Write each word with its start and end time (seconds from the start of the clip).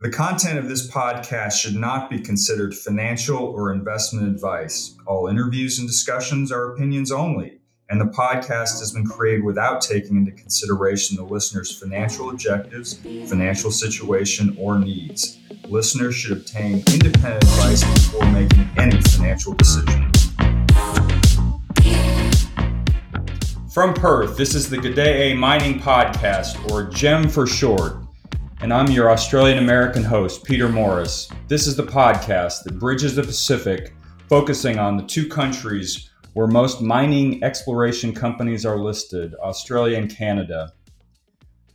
The 0.00 0.10
content 0.10 0.60
of 0.60 0.68
this 0.68 0.88
podcast 0.88 1.54
should 1.54 1.74
not 1.74 2.08
be 2.08 2.20
considered 2.20 2.72
financial 2.72 3.36
or 3.36 3.72
investment 3.72 4.28
advice. 4.28 4.94
All 5.06 5.26
interviews 5.26 5.80
and 5.80 5.88
discussions 5.88 6.52
are 6.52 6.72
opinions 6.72 7.10
only, 7.10 7.58
and 7.90 8.00
the 8.00 8.04
podcast 8.04 8.78
has 8.78 8.92
been 8.92 9.04
created 9.04 9.42
without 9.42 9.80
taking 9.80 10.16
into 10.16 10.30
consideration 10.30 11.16
the 11.16 11.24
listener's 11.24 11.76
financial 11.76 12.30
objectives, 12.30 13.00
financial 13.28 13.72
situation, 13.72 14.56
or 14.56 14.78
needs. 14.78 15.40
Listeners 15.66 16.14
should 16.14 16.36
obtain 16.36 16.74
independent 16.92 17.42
advice 17.42 17.82
before 17.82 18.30
making 18.30 18.70
any 18.76 19.00
financial 19.00 19.54
decision. 19.54 20.12
From 23.72 23.94
Perth, 23.94 24.36
this 24.36 24.54
is 24.54 24.70
the 24.70 24.76
G'day 24.76 25.36
Mining 25.36 25.80
Podcast, 25.80 26.70
or 26.70 26.84
GEM 26.84 27.28
for 27.28 27.48
short 27.48 27.96
and 28.60 28.72
I'm 28.72 28.90
your 28.90 29.12
Australian 29.12 29.58
American 29.58 30.02
host, 30.02 30.42
Peter 30.42 30.68
Morris. 30.68 31.28
This 31.46 31.68
is 31.68 31.76
the 31.76 31.84
podcast 31.84 32.64
that 32.64 32.80
bridges 32.80 33.14
the 33.14 33.22
Pacific, 33.22 33.94
focusing 34.28 34.80
on 34.80 34.96
the 34.96 35.04
two 35.04 35.28
countries 35.28 36.10
where 36.32 36.48
most 36.48 36.82
mining 36.82 37.42
exploration 37.44 38.12
companies 38.12 38.66
are 38.66 38.78
listed 38.78 39.36
Australia 39.36 39.96
and 39.96 40.14
Canada. 40.14 40.72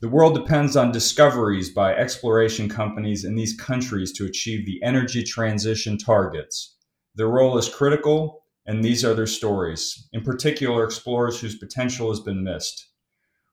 The 0.02 0.10
world 0.10 0.36
depends 0.36 0.76
on 0.76 0.92
discoveries 0.92 1.70
by 1.70 1.96
exploration 1.96 2.68
companies 2.68 3.24
in 3.24 3.36
these 3.36 3.56
countries 3.56 4.12
to 4.14 4.26
achieve 4.26 4.66
the 4.66 4.84
energy 4.84 5.24
transition 5.24 5.98
targets. 5.98 6.76
Their 7.16 7.30
role 7.30 7.58
is 7.58 7.70
critical, 7.70 8.44
and 8.66 8.84
these 8.84 9.06
are 9.06 9.14
their 9.14 9.26
stories, 9.26 10.10
in 10.12 10.22
particular, 10.22 10.84
explorers 10.84 11.40
whose 11.40 11.58
potential 11.58 12.10
has 12.10 12.20
been 12.20 12.44
missed. 12.44 12.90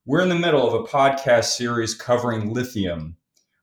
We're 0.05 0.22
in 0.22 0.30
the 0.30 0.34
middle 0.34 0.66
of 0.66 0.74
a 0.74 0.84
podcast 0.84 1.56
series 1.56 1.94
covering 1.94 2.52
lithium, 2.52 3.16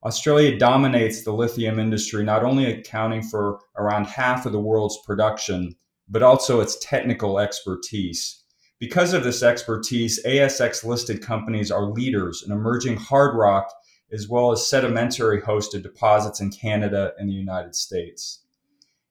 Australia 0.03 0.57
dominates 0.57 1.23
the 1.23 1.33
lithium 1.33 1.79
industry, 1.79 2.23
not 2.23 2.43
only 2.43 2.65
accounting 2.65 3.23
for 3.23 3.59
around 3.77 4.05
half 4.05 4.45
of 4.45 4.51
the 4.51 4.59
world's 4.59 4.99
production, 5.05 5.75
but 6.07 6.23
also 6.23 6.59
its 6.59 6.77
technical 6.79 7.39
expertise. 7.39 8.43
Because 8.79 9.13
of 9.13 9.23
this 9.23 9.41
expertise, 9.41 10.23
ASX 10.23 10.83
listed 10.83 11.21
companies 11.21 11.71
are 11.71 11.91
leaders 11.91 12.43
in 12.45 12.51
emerging 12.51 12.97
hard 12.97 13.35
rock 13.35 13.73
as 14.11 14.29
well 14.29 14.51
as 14.51 14.65
sedimentary 14.65 15.41
hosted 15.41 15.83
deposits 15.83 16.39
in 16.39 16.51
Canada 16.51 17.13
and 17.17 17.27
the 17.27 17.33
United 17.33 17.75
States. 17.75 18.43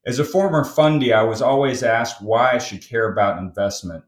As 0.07 0.20
a 0.20 0.25
former 0.25 0.64
fundie, 0.64 1.12
I 1.12 1.25
was 1.25 1.42
always 1.42 1.83
asked 1.83 2.23
why 2.23 2.53
I 2.53 2.59
should 2.59 2.81
care 2.81 3.11
about 3.11 3.39
investment. 3.39 4.05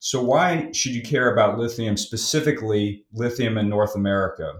So, 0.00 0.22
why 0.22 0.70
should 0.72 0.92
you 0.92 1.02
care 1.02 1.32
about 1.32 1.58
lithium, 1.58 1.96
specifically 1.96 3.04
lithium 3.12 3.56
in 3.56 3.68
North 3.68 3.94
America? 3.94 4.54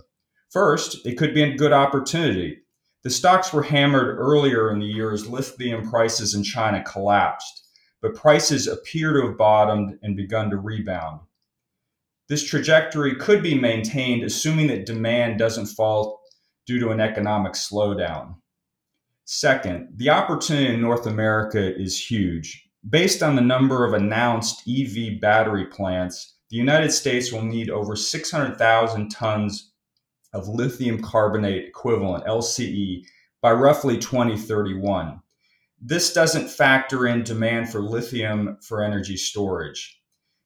First, 0.51 1.07
it 1.07 1.17
could 1.17 1.35
be 1.35 1.43
a 1.43 1.57
good 1.57 1.73
opportunity. 1.73 2.59
The 3.03 3.11
stocks 3.11 3.53
were 3.53 3.63
hammered 3.63 4.19
earlier 4.19 4.71
in 4.71 4.81
the 4.81 4.87
year 4.87 5.13
as 5.13 5.29
lithium 5.29 5.89
prices 5.89 6.35
in 6.35 6.43
China 6.43 6.83
collapsed, 6.83 7.69
but 8.03 8.15
prices 8.15 8.67
appear 8.67 9.13
to 9.13 9.29
have 9.29 9.37
bottomed 9.37 9.99
and 10.03 10.17
begun 10.17 10.51
to 10.51 10.57
rebound. 10.57 11.21
This 12.29 12.43
trajectory 12.43 13.15
could 13.15 13.43
be 13.43 13.55
maintained 13.55 14.25
assuming 14.25 14.67
that 14.69 14.87
demand 14.87 15.39
doesn't 15.39 15.67
fall 15.67 16.21
due 16.67 16.81
to 16.81 16.91
an 16.91 17.01
economic 17.01 17.53
slowdown. 17.53 18.37
Second, 19.25 19.89
the 19.97 20.11
opportunity 20.11 20.75
in 20.75 20.81
North 20.81 21.07
America 21.07 21.75
is 21.77 22.11
huge. 22.11 22.69
Based 22.89 23.23
on 23.23 23.35
the 23.35 23.43
number 23.43 23.85
of 23.85 23.93
announced 23.93 24.63
EV 24.69 25.21
battery 25.21 25.67
plants, 25.67 26.37
the 26.51 26.57
United 26.57 26.91
States 26.91 27.33
will 27.33 27.43
need 27.43 27.71
over 27.71 27.97
600,000 27.97 29.09
tons 29.09 29.73
of 30.37 30.49
lithium 30.49 31.03
carbonate 31.03 31.67
equivalent, 31.67 32.27
LCE, 32.27 33.05
by 33.41 33.53
roughly 33.53 33.97
2031. 33.97 35.21
This 35.81 36.13
doesn't 36.13 36.51
factor 36.51 37.07
in 37.07 37.23
demand 37.23 37.71
for 37.71 37.81
lithium 37.81 38.59
for 38.61 38.83
energy 38.83 39.17
storage. 39.17 40.01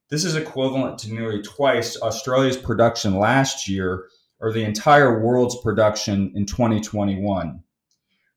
This 0.08 0.25
is 0.25 0.37
equivalent 0.37 0.98
to 1.00 1.12
nearly 1.12 1.42
twice 1.42 1.97
Australia's 2.00 2.56
production 2.56 3.19
last 3.19 3.69
year 3.69 4.06
or 4.41 4.53
the 4.53 4.64
entire 4.64 5.20
world's 5.20 5.60
production 5.60 6.32
in 6.34 6.47
2021. 6.47 7.62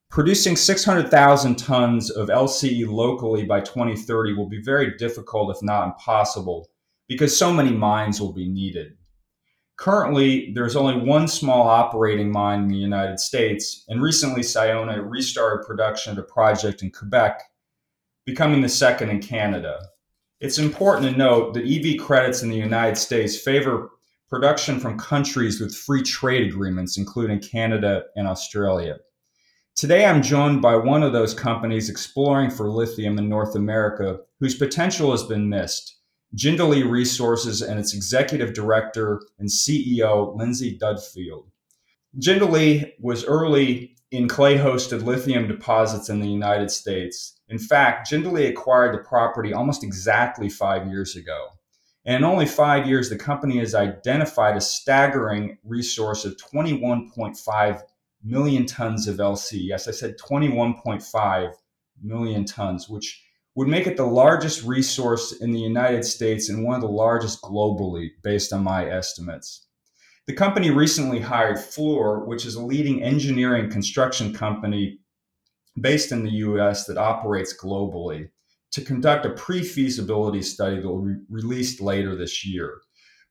Producing 0.10 0.56
600,000 0.56 1.56
tons 1.56 2.12
of 2.12 2.30
LCE 2.30 2.88
locally 2.88 3.46
by 3.46 3.62
2030 3.62 4.34
will 4.34 4.50
be 4.50 4.62
very 4.62 4.96
difficult, 4.98 5.56
if 5.56 5.64
not 5.64 5.88
impossible, 5.88 6.70
because 7.08 7.36
so 7.36 7.52
many 7.52 7.72
mines 7.72 8.22
will 8.22 8.34
be 8.34 8.48
needed. 8.48 8.96
Currently, 9.84 10.54
there's 10.54 10.78
only 10.78 10.96
one 10.96 11.28
small 11.28 11.68
operating 11.68 12.32
mine 12.32 12.62
in 12.62 12.68
the 12.70 12.78
United 12.78 13.20
States, 13.20 13.84
and 13.90 14.02
recently 14.02 14.40
Sayona 14.40 15.04
restarted 15.06 15.68
production 15.68 16.12
of 16.12 16.16
the 16.16 16.24
project 16.24 16.84
in 16.84 16.90
Quebec, 16.90 17.44
becoming 18.26 18.62
the 18.62 18.70
second 18.70 19.10
in 19.10 19.22
Canada. 19.22 19.90
It's 20.40 20.58
important 20.58 21.12
to 21.12 21.18
note 21.18 21.54
that 21.54 21.66
EV 21.66 22.00
credits 22.00 22.44
in 22.44 22.50
the 22.50 22.56
United 22.56 22.96
States 22.96 23.38
favor 23.38 23.90
production 24.30 24.80
from 24.80 24.98
countries 24.98 25.60
with 25.60 25.76
free 25.76 26.02
trade 26.02 26.48
agreements, 26.48 26.96
including 26.96 27.42
Canada 27.42 28.04
and 28.16 28.26
Australia. 28.26 29.00
Today, 29.76 30.06
I'm 30.06 30.22
joined 30.22 30.62
by 30.62 30.78
one 30.78 31.04
of 31.04 31.12
those 31.12 31.34
companies 31.34 31.90
exploring 31.90 32.52
for 32.52 32.70
lithium 32.70 33.18
in 33.18 33.28
North 33.28 33.56
America 33.56 34.20
whose 34.40 34.56
potential 34.56 35.12
has 35.12 35.24
been 35.24 35.50
missed. 35.50 35.98
Jindalee 36.36 36.90
Resources 36.90 37.62
and 37.62 37.80
its 37.80 37.94
executive 37.94 38.54
director 38.54 39.22
and 39.40 39.50
CEO, 39.50 40.36
Lindsay 40.36 40.78
Dudfield. 40.78 41.46
Jindalee 42.20 42.92
was 43.00 43.26
early 43.26 43.96
in 44.12 44.28
clay 44.28 44.58
hosted 44.58 45.04
lithium 45.04 45.48
deposits 45.48 46.10
in 46.10 46.20
the 46.20 46.28
United 46.28 46.70
States. 46.72 47.40
In 47.50 47.60
fact, 47.60 48.10
Jindalee 48.10 48.50
acquired 48.50 48.94
the 48.94 49.04
property 49.04 49.54
almost 49.54 49.84
exactly 49.84 50.50
five 50.50 50.88
years 50.88 51.16
ago. 51.16 51.48
And 52.06 52.18
in 52.18 52.24
only 52.24 52.46
five 52.46 52.88
years, 52.88 53.10
the 53.10 53.18
company 53.18 53.60
has 53.60 53.74
identified 53.74 54.58
a 54.58 54.62
staggering 54.62 55.58
resource 55.64 56.26
of 56.26 56.38
21.5 56.38 57.82
million 58.24 58.66
tons 58.66 59.08
of 59.08 59.18
LC. 59.18 59.60
Yes, 59.62 59.88
I 59.88 59.92
said 59.92 60.18
21.5 60.18 61.54
million 62.02 62.46
tons, 62.46 62.90
which 62.90 63.24
would 63.56 63.68
make 63.68 63.86
it 63.86 63.98
the 63.98 64.06
largest 64.06 64.64
resource 64.64 65.32
in 65.32 65.52
the 65.52 65.60
United 65.60 66.04
States 66.04 66.50
and 66.50 66.64
one 66.64 66.76
of 66.76 66.82
the 66.82 66.88
largest 66.88 67.42
globally, 67.42 68.10
based 68.24 68.52
on 68.52 68.64
my 68.64 68.90
estimates. 68.90 69.68
The 70.26 70.34
company 70.34 70.72
recently 70.72 71.20
hired 71.20 71.58
Fluor, 71.58 72.26
which 72.26 72.46
is 72.46 72.56
a 72.56 72.64
leading 72.64 73.04
engineering 73.04 73.70
construction 73.70 74.34
company 74.34 75.00
based 75.80 76.12
in 76.12 76.24
the 76.24 76.32
US 76.32 76.86
that 76.86 76.98
operates 76.98 77.56
globally, 77.56 78.30
to 78.72 78.82
conduct 78.82 79.26
a 79.26 79.32
pre 79.32 79.62
feasibility 79.62 80.42
study 80.42 80.80
that 80.80 80.88
will 80.88 81.06
be 81.06 81.16
released 81.30 81.82
later 81.82 82.16
this 82.16 82.46
year. 82.46 82.82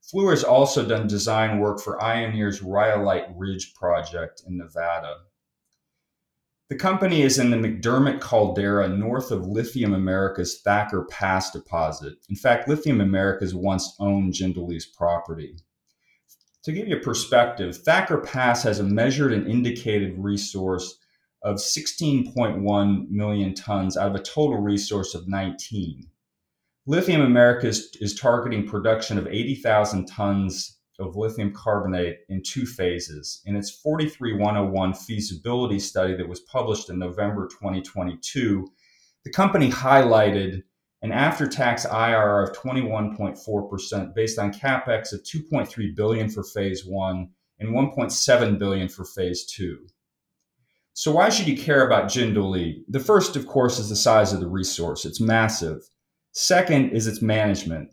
Fluor 0.03 0.31
has 0.31 0.45
also 0.45 0.87
done 0.87 1.07
design 1.07 1.59
work 1.59 1.81
for 1.81 1.99
Ioneer's 1.99 2.63
Rhyolite 2.63 3.29
Ridge 3.37 3.73
project 3.75 4.43
in 4.47 4.59
Nevada. 4.59 5.17
The 6.69 6.77
company 6.77 7.23
is 7.23 7.39
in 7.39 7.51
the 7.51 7.57
McDermott 7.57 8.21
caldera 8.21 8.89
north 8.89 9.31
of 9.31 9.47
Lithium 9.47 9.93
America's 9.93 10.61
Thacker 10.63 11.05
Pass 11.11 11.51
deposit. 11.51 12.15
In 12.31 12.37
fact, 12.37 12.69
Lithium 12.69 13.01
America's 13.01 13.55
once 13.55 13.95
owned 14.01 14.33
Jindalee's 14.33 14.87
property. 14.87 15.57
To 16.65 16.73
give 16.73 16.89
you 16.89 16.97
a 16.97 17.01
perspective, 17.01 17.77
Thacker 17.77 18.19
Pass 18.19 18.63
has 18.63 18.79
a 18.79 18.85
measured 18.85 19.33
and 19.33 19.47
indicated 19.47 20.15
resource 20.17 20.99
of 21.43 21.57
16.1 21.57 23.11
million 23.11 23.55
tons 23.55 23.97
out 23.97 24.09
of 24.09 24.15
a 24.15 24.23
total 24.23 24.59
resource 24.59 25.15
of 25.15 25.29
19. 25.29 26.09
Lithium 26.87 27.21
America 27.21 27.67
is, 27.67 27.97
is 28.01 28.15
targeting 28.15 28.67
production 28.67 29.19
of 29.19 29.27
80,000 29.27 30.07
tons 30.07 30.79
of 30.99 31.17
lithium 31.17 31.53
carbonate 31.53 32.21
in 32.29 32.43
two 32.43 32.67
phases. 32.67 33.43
In 33.47 33.57
its 33.57 33.71
43101 33.71 34.95
feasibility 34.95 35.79
study 35.79 36.15
that 36.17 36.29
was 36.29 36.41
published 36.41 36.91
in 36.91 36.99
November 36.99 37.49
2022, 37.49 38.69
the 39.25 39.31
company 39.31 39.71
highlighted 39.71 40.63
an 41.03 41.13
after-tax 41.13 41.85
IRR 41.87 42.49
of 42.49 42.57
21.4% 42.57 44.15
based 44.15 44.39
on 44.39 44.53
capex 44.53 45.13
of 45.13 45.23
2.3 45.25 45.97
billion 45.97 46.29
for 46.29 46.45
phase 46.45 46.85
1 46.87 47.29
and 47.59 47.71
1.7 47.71 48.59
billion 48.59 48.89
for 48.89 49.05
phase 49.05 49.45
2. 49.47 49.87
So 50.95 51.13
why 51.13 51.31
should 51.31 51.49
you 51.49 51.57
care 51.57 51.87
about 51.87 52.11
Jindalee? 52.11 52.83
The 52.89 53.01
first 53.01 53.35
of 53.35 53.47
course 53.47 53.79
is 53.79 53.89
the 53.89 53.97
size 53.97 54.33
of 54.33 54.41
the 54.41 54.49
resource. 54.49 55.05
It's 55.05 55.21
massive. 55.21 55.89
Second 56.33 56.91
is 56.91 57.07
its 57.07 57.23
management. 57.23 57.91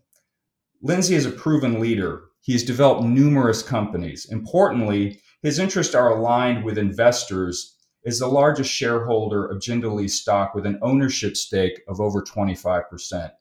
Lindsay 0.81 1.15
is 1.15 1.25
a 1.25 1.31
proven 1.31 1.79
leader 1.79 2.28
he 2.41 2.53
has 2.53 2.63
developed 2.63 3.03
numerous 3.03 3.61
companies. 3.61 4.25
Importantly, 4.29 5.21
his 5.41 5.59
interests 5.59 5.95
are 5.95 6.15
aligned 6.15 6.63
with 6.63 6.77
investors 6.77 7.77
is 8.03 8.19
the 8.19 8.27
largest 8.27 8.71
shareholder 8.71 9.45
of 9.45 9.59
Jindalee 9.59 10.09
stock 10.09 10.55
with 10.55 10.65
an 10.65 10.79
ownership 10.81 11.35
stake 11.35 11.81
of 11.87 11.99
over 11.99 12.21
25%. 12.21 13.31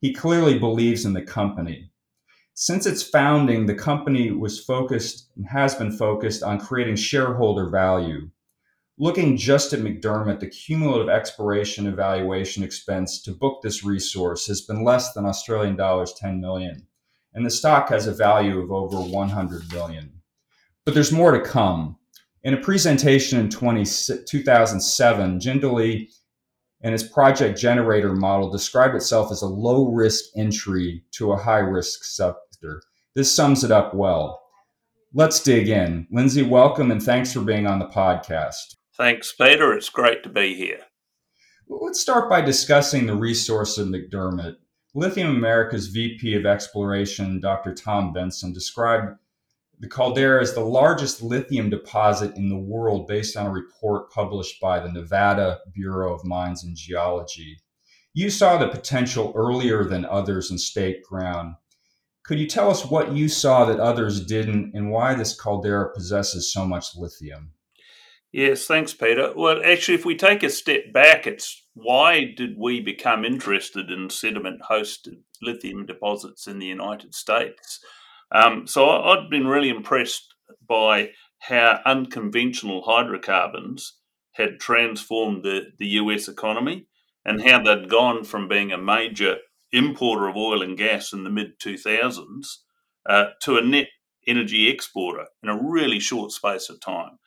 He 0.00 0.14
clearly 0.14 0.58
believes 0.58 1.04
in 1.04 1.12
the 1.12 1.22
company. 1.22 1.90
Since 2.54 2.86
its 2.86 3.02
founding, 3.02 3.66
the 3.66 3.74
company 3.74 4.30
was 4.30 4.64
focused 4.64 5.30
and 5.36 5.46
has 5.46 5.74
been 5.74 5.92
focused 5.92 6.42
on 6.42 6.58
creating 6.58 6.96
shareholder 6.96 7.68
value. 7.68 8.30
Looking 8.98 9.36
just 9.36 9.72
at 9.72 9.80
McDermott, 9.80 10.40
the 10.40 10.48
cumulative 10.48 11.08
exploration 11.08 11.86
evaluation 11.86 12.64
expense 12.64 13.22
to 13.22 13.30
book 13.30 13.62
this 13.62 13.84
resource 13.84 14.48
has 14.48 14.62
been 14.62 14.82
less 14.82 15.12
than 15.12 15.24
Australian 15.24 15.76
dollars 15.76 16.12
10 16.14 16.40
million, 16.40 16.88
and 17.34 17.44
the 17.44 17.50
stock 17.50 17.88
has 17.90 18.06
a 18.06 18.12
value 18.12 18.60
of 18.60 18.72
over 18.72 18.98
100 18.98 19.68
billion. 19.68 20.12
But 20.84 20.94
there's 20.94 21.12
more 21.12 21.32
to 21.32 21.40
come. 21.40 21.96
In 22.44 22.54
a 22.54 22.60
presentation 22.60 23.38
in 23.38 23.50
20, 23.50 23.84
2007, 24.26 25.40
Jindalee 25.40 26.08
and 26.82 26.94
its 26.94 27.02
project 27.02 27.58
generator 27.58 28.14
model 28.14 28.50
described 28.50 28.94
itself 28.94 29.32
as 29.32 29.42
a 29.42 29.46
low 29.46 29.90
risk 29.92 30.24
entry 30.36 31.04
to 31.12 31.32
a 31.32 31.36
high 31.36 31.58
risk 31.58 32.04
sector. 32.04 32.82
This 33.14 33.34
sums 33.34 33.64
it 33.64 33.72
up 33.72 33.94
well. 33.94 34.40
Let's 35.12 35.42
dig 35.42 35.68
in. 35.68 36.06
Lindsay, 36.10 36.42
welcome 36.42 36.90
and 36.90 37.02
thanks 37.02 37.32
for 37.32 37.40
being 37.40 37.66
on 37.66 37.78
the 37.78 37.86
podcast. 37.86 38.76
Thanks, 38.96 39.32
Peter. 39.32 39.72
It's 39.72 39.88
great 39.88 40.22
to 40.22 40.28
be 40.28 40.54
here. 40.54 40.80
Let's 41.68 42.00
start 42.00 42.30
by 42.30 42.40
discussing 42.40 43.06
the 43.06 43.14
resource 43.14 43.78
of 43.78 43.88
McDermott. 43.88 44.56
Lithium 44.98 45.30
America's 45.30 45.86
VP 45.86 46.34
of 46.34 46.44
Exploration, 46.44 47.38
Dr. 47.38 47.72
Tom 47.72 48.12
Benson, 48.12 48.52
described 48.52 49.16
the 49.78 49.86
caldera 49.86 50.42
is 50.42 50.54
the 50.54 50.60
largest 50.60 51.22
lithium 51.22 51.70
deposit 51.70 52.34
in 52.34 52.48
the 52.48 52.58
world 52.58 53.06
based 53.06 53.36
on 53.36 53.46
a 53.46 53.50
report 53.52 54.10
published 54.10 54.60
by 54.60 54.80
the 54.80 54.90
Nevada 54.90 55.60
Bureau 55.72 56.12
of 56.12 56.24
Mines 56.24 56.64
and 56.64 56.76
Geology. 56.76 57.60
You 58.12 58.28
saw 58.28 58.58
the 58.58 58.66
potential 58.66 59.32
earlier 59.36 59.84
than 59.84 60.04
others 60.04 60.50
in 60.50 60.58
state 60.58 61.04
ground. 61.04 61.54
Could 62.24 62.40
you 62.40 62.48
tell 62.48 62.68
us 62.68 62.84
what 62.84 63.12
you 63.12 63.28
saw 63.28 63.66
that 63.66 63.78
others 63.78 64.26
didn't 64.26 64.72
and 64.74 64.90
why 64.90 65.14
this 65.14 65.40
caldera 65.40 65.94
possesses 65.94 66.52
so 66.52 66.66
much 66.66 66.96
lithium? 66.96 67.52
Yes, 68.32 68.66
thanks, 68.66 68.92
Peter. 68.94 69.32
Well, 69.36 69.62
actually, 69.64 69.94
if 69.94 70.04
we 70.04 70.16
take 70.16 70.42
a 70.42 70.50
step 70.50 70.92
back, 70.92 71.26
it's 71.28 71.62
why 71.82 72.32
did 72.36 72.56
we 72.58 72.80
become 72.80 73.24
interested 73.24 73.90
in 73.90 74.10
sediment 74.10 74.62
hosted 74.68 75.20
lithium 75.40 75.86
deposits 75.86 76.46
in 76.46 76.58
the 76.58 76.66
United 76.66 77.14
States? 77.14 77.80
Um, 78.32 78.66
so 78.66 78.88
I'd 78.88 79.30
been 79.30 79.46
really 79.46 79.68
impressed 79.68 80.34
by 80.66 81.10
how 81.40 81.80
unconventional 81.86 82.82
hydrocarbons 82.82 83.98
had 84.32 84.60
transformed 84.60 85.44
the, 85.44 85.66
the 85.78 85.86
US 85.86 86.28
economy 86.28 86.86
and 87.24 87.42
how 87.42 87.62
they'd 87.62 87.88
gone 87.88 88.24
from 88.24 88.48
being 88.48 88.72
a 88.72 88.78
major 88.78 89.36
importer 89.72 90.28
of 90.28 90.36
oil 90.36 90.62
and 90.62 90.76
gas 90.76 91.12
in 91.12 91.24
the 91.24 91.30
mid 91.30 91.58
2000s 91.60 92.46
uh, 93.08 93.26
to 93.42 93.56
a 93.56 93.62
net 93.62 93.88
energy 94.26 94.68
exporter 94.68 95.26
in 95.42 95.48
a 95.48 95.60
really 95.60 96.00
short 96.00 96.32
space 96.32 96.68
of 96.68 96.80
time. 96.80 97.18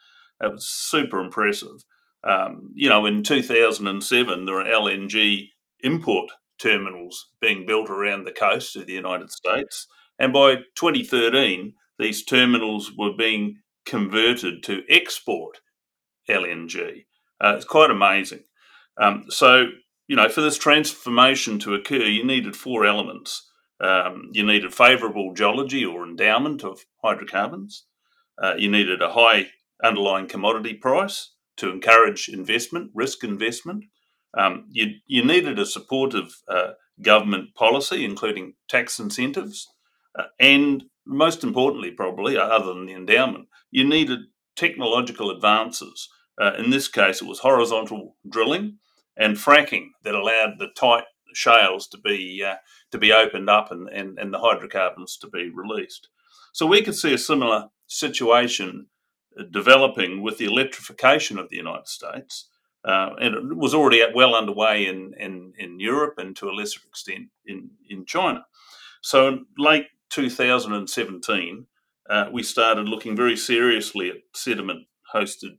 It 0.41 0.51
was 0.51 0.67
super 0.67 1.19
impressive. 1.19 1.83
Um, 2.23 2.71
you 2.75 2.89
know, 2.89 3.05
in 3.05 3.23
2007, 3.23 4.45
there 4.45 4.55
were 4.55 4.63
LNG 4.63 5.49
import 5.81 6.31
terminals 6.59 7.29
being 7.39 7.65
built 7.65 7.89
around 7.89 8.23
the 8.25 8.31
coast 8.31 8.75
of 8.75 8.85
the 8.85 8.93
United 8.93 9.31
States. 9.31 9.87
And 10.19 10.31
by 10.31 10.57
2013, 10.75 11.73
these 11.97 12.23
terminals 12.23 12.91
were 12.97 13.13
being 13.13 13.57
converted 13.85 14.63
to 14.63 14.83
export 14.89 15.59
LNG. 16.29 17.05
Uh, 17.43 17.53
it's 17.55 17.65
quite 17.65 17.89
amazing. 17.89 18.43
Um, 19.01 19.25
so, 19.29 19.65
you 20.07 20.15
know, 20.15 20.29
for 20.29 20.41
this 20.41 20.57
transformation 20.57 21.57
to 21.59 21.73
occur, 21.73 22.03
you 22.03 22.23
needed 22.23 22.55
four 22.55 22.85
elements. 22.85 23.49
Um, 23.79 24.29
you 24.31 24.45
needed 24.45 24.75
favourable 24.75 25.33
geology 25.33 25.83
or 25.83 26.05
endowment 26.05 26.63
of 26.63 26.85
hydrocarbons. 27.03 27.85
Uh, 28.41 28.53
you 28.57 28.69
needed 28.69 29.01
a 29.01 29.13
high 29.13 29.47
underlying 29.83 30.27
commodity 30.27 30.75
price 30.75 31.31
to 31.61 31.71
encourage 31.71 32.27
investment, 32.27 32.91
risk 32.93 33.23
investment. 33.23 33.85
Um, 34.37 34.65
you, 34.71 34.95
you 35.05 35.23
needed 35.23 35.59
a 35.59 35.65
supportive 35.65 36.41
uh, 36.47 36.71
government 37.01 37.53
policy, 37.55 38.03
including 38.03 38.53
tax 38.67 38.99
incentives. 38.99 39.67
Uh, 40.17 40.23
and 40.39 40.83
most 41.05 41.43
importantly, 41.43 41.91
probably, 41.91 42.35
uh, 42.37 42.41
other 42.41 42.73
than 42.73 42.87
the 42.87 42.93
endowment, 42.93 43.47
you 43.69 43.87
needed 43.87 44.19
technological 44.55 45.29
advances. 45.29 46.09
Uh, 46.41 46.53
in 46.57 46.71
this 46.71 46.87
case, 46.87 47.21
it 47.21 47.27
was 47.27 47.39
horizontal 47.39 48.15
drilling 48.27 48.77
and 49.15 49.37
fracking 49.37 49.89
that 50.03 50.15
allowed 50.15 50.53
the 50.57 50.69
tight 50.75 51.03
shales 51.33 51.87
to 51.87 51.97
be 51.97 52.43
uh, 52.45 52.55
to 52.91 52.97
be 52.97 53.13
opened 53.13 53.49
up 53.49 53.71
and, 53.71 53.87
and, 53.89 54.17
and 54.19 54.33
the 54.33 54.39
hydrocarbons 54.39 55.17
to 55.17 55.29
be 55.29 55.49
released. 55.53 56.09
So 56.53 56.65
we 56.65 56.81
could 56.81 56.95
see 56.95 57.13
a 57.13 57.17
similar 57.17 57.67
situation 57.87 58.87
developing 59.51 60.21
with 60.21 60.37
the 60.37 60.45
electrification 60.45 61.37
of 61.37 61.49
the 61.49 61.57
United 61.57 61.87
States. 61.87 62.47
Uh, 62.83 63.11
and 63.19 63.35
it 63.35 63.57
was 63.57 63.75
already 63.75 64.03
well 64.13 64.33
underway 64.33 64.87
in, 64.87 65.13
in, 65.19 65.53
in 65.57 65.79
Europe 65.79 66.15
and 66.17 66.35
to 66.35 66.49
a 66.49 66.51
lesser 66.51 66.79
extent 66.87 67.27
in, 67.45 67.69
in 67.89 68.05
China. 68.05 68.45
So, 69.01 69.39
late 69.57 69.87
2017, 70.09 71.67
uh, 72.09 72.25
we 72.31 72.43
started 72.43 72.89
looking 72.89 73.15
very 73.15 73.37
seriously 73.37 74.09
at 74.09 74.17
sediment 74.33 74.87
hosted 75.13 75.57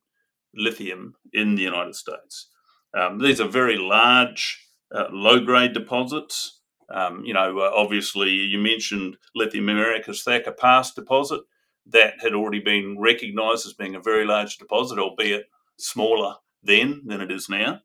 lithium 0.55 1.15
in 1.33 1.55
the 1.55 1.63
United 1.63 1.95
States. 1.95 2.49
Um, 2.97 3.19
these 3.19 3.41
are 3.41 3.49
very 3.49 3.79
large, 3.79 4.67
uh, 4.95 5.07
low 5.11 5.41
grade 5.41 5.73
deposits. 5.73 6.61
Um, 6.93 7.25
you 7.25 7.33
know, 7.33 7.59
uh, 7.59 7.71
obviously, 7.75 8.31
you 8.31 8.59
mentioned 8.59 9.17
Lithium 9.35 9.69
America's 9.69 10.23
Thacker 10.23 10.53
Pass 10.53 10.93
deposit. 10.93 11.41
That 11.87 12.15
had 12.21 12.35
already 12.35 12.61
been 12.61 12.97
recognised 12.99 13.67
as 13.67 13.73
being 13.73 13.95
a 13.95 14.01
very 14.01 14.25
large 14.25 14.57
deposit, 14.57 14.99
albeit 14.99 15.47
smaller 15.79 16.37
then 16.63 17.03
than 17.07 17.21
it 17.21 17.31
is 17.33 17.49
now. 17.49 17.81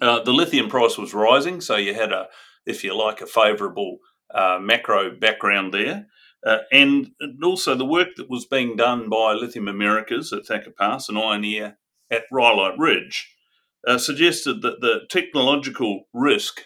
Uh, 0.00 0.22
the 0.22 0.32
lithium 0.32 0.68
price 0.68 0.98
was 0.98 1.14
rising, 1.14 1.60
so 1.60 1.76
you 1.76 1.94
had 1.94 2.12
a, 2.12 2.26
if 2.66 2.82
you 2.82 2.96
like, 2.96 3.20
a 3.20 3.26
favourable 3.26 3.98
uh, 4.34 4.58
macro 4.60 5.10
background 5.10 5.72
there. 5.72 6.06
Uh, 6.44 6.58
and 6.72 7.12
also 7.42 7.74
the 7.74 7.84
work 7.84 8.08
that 8.16 8.28
was 8.28 8.44
being 8.44 8.76
done 8.76 9.08
by 9.08 9.32
Lithium 9.32 9.68
Americas 9.68 10.32
at 10.32 10.44
Thacker 10.44 10.72
Pass 10.72 11.08
and 11.08 11.16
Ioneer 11.16 11.76
at 12.10 12.24
Rhyolite 12.30 12.78
Ridge 12.78 13.34
uh, 13.86 13.98
suggested 13.98 14.62
that 14.62 14.80
the 14.80 15.00
technological 15.08 16.08
risk 16.12 16.62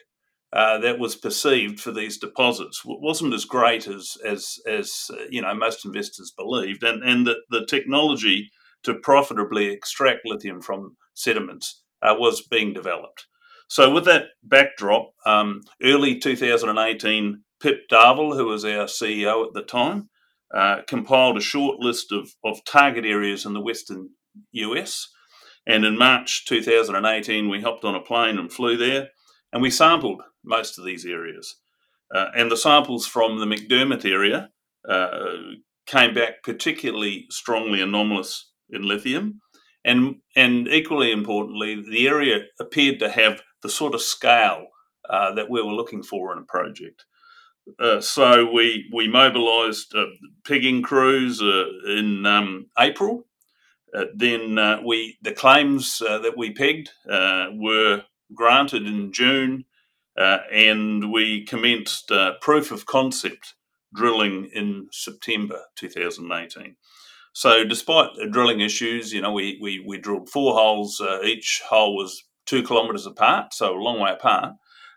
uh, 0.52 0.78
that 0.78 0.98
was 0.98 1.14
perceived 1.14 1.78
for 1.78 1.92
these 1.92 2.18
deposits 2.18 2.82
wasn't 2.84 3.34
as 3.34 3.44
great 3.44 3.86
as 3.86 4.16
as 4.24 4.56
as 4.66 5.10
uh, 5.12 5.24
you 5.30 5.42
know 5.42 5.54
most 5.54 5.84
investors 5.84 6.32
believed, 6.36 6.82
and 6.82 7.02
and 7.02 7.26
that 7.26 7.38
the 7.50 7.66
technology 7.66 8.50
to 8.84 8.94
profitably 8.94 9.66
extract 9.66 10.20
lithium 10.24 10.62
from 10.62 10.96
sediments 11.14 11.82
uh, 12.02 12.14
was 12.16 12.40
being 12.40 12.72
developed. 12.72 13.26
So, 13.68 13.90
with 13.92 14.06
that 14.06 14.28
backdrop, 14.42 15.10
um, 15.26 15.60
early 15.82 16.18
2018, 16.18 17.42
Pip 17.60 17.82
Darvall, 17.90 18.34
who 18.34 18.46
was 18.46 18.64
our 18.64 18.86
CEO 18.86 19.46
at 19.46 19.52
the 19.52 19.62
time, 19.62 20.08
uh, 20.54 20.82
compiled 20.86 21.36
a 21.36 21.42
short 21.42 21.78
list 21.78 22.10
of, 22.10 22.30
of 22.42 22.64
target 22.64 23.04
areas 23.04 23.44
in 23.44 23.52
the 23.52 23.60
western 23.60 24.10
US. 24.52 25.08
And 25.66 25.84
in 25.84 25.98
March 25.98 26.46
2018, 26.46 27.50
we 27.50 27.60
hopped 27.60 27.84
on 27.84 27.94
a 27.94 28.00
plane 28.00 28.38
and 28.38 28.50
flew 28.50 28.78
there, 28.78 29.08
and 29.52 29.60
we 29.60 29.70
sampled 29.70 30.22
most 30.48 30.78
of 30.78 30.84
these 30.84 31.06
areas. 31.06 31.56
Uh, 32.14 32.26
and 32.34 32.50
the 32.50 32.56
samples 32.56 33.06
from 33.06 33.38
the 33.38 33.46
McDermott 33.46 34.04
area 34.04 34.50
uh, 34.88 35.36
came 35.86 36.14
back 36.14 36.42
particularly 36.42 37.26
strongly 37.30 37.80
anomalous 37.80 38.50
in 38.70 38.82
lithium. 38.82 39.40
And, 39.84 40.16
and 40.34 40.66
equally 40.68 41.12
importantly, 41.12 41.82
the 41.88 42.08
area 42.08 42.40
appeared 42.58 42.98
to 43.00 43.10
have 43.10 43.42
the 43.62 43.68
sort 43.68 43.94
of 43.94 44.02
scale 44.02 44.66
uh, 45.08 45.34
that 45.34 45.50
we 45.50 45.62
were 45.62 45.72
looking 45.72 46.02
for 46.02 46.32
in 46.32 46.38
a 46.38 46.42
project. 46.42 47.04
Uh, 47.78 48.00
so 48.00 48.50
we 48.50 48.88
we 48.94 49.08
mobilised 49.08 49.94
pegging 50.46 50.82
crews 50.82 51.42
uh, 51.42 51.64
in 51.86 52.24
um, 52.24 52.66
April. 52.78 53.26
Uh, 53.94 54.04
then 54.14 54.58
we 54.84 55.18
the 55.22 55.32
claims 55.32 55.98
that 55.98 56.34
we 56.36 56.52
pegged 56.52 56.90
were 57.06 58.02
granted 58.34 58.86
in 58.86 59.12
June, 59.12 59.64
and 60.18 61.12
we 61.12 61.44
commenced 61.44 62.12
proof 62.40 62.72
of 62.72 62.86
concept 62.86 63.54
drilling 63.94 64.50
in 64.52 64.88
September 64.92 65.60
2018. 65.76 66.76
So, 67.32 67.64
despite 67.64 68.10
drilling 68.30 68.60
issues, 68.60 69.12
you 69.12 69.22
know, 69.22 69.32
we 69.32 69.58
we, 69.62 69.84
we 69.86 69.98
drilled 69.98 70.28
four 70.28 70.54
holes. 70.54 71.00
each 71.24 71.62
hole 71.68 71.96
was 71.96 72.24
two 72.46 72.62
kilometres 72.62 73.06
apart, 73.06 73.54
so 73.54 73.74
a 73.74 73.82
long 73.82 74.00
way 74.00 74.12
apart. 74.12 74.54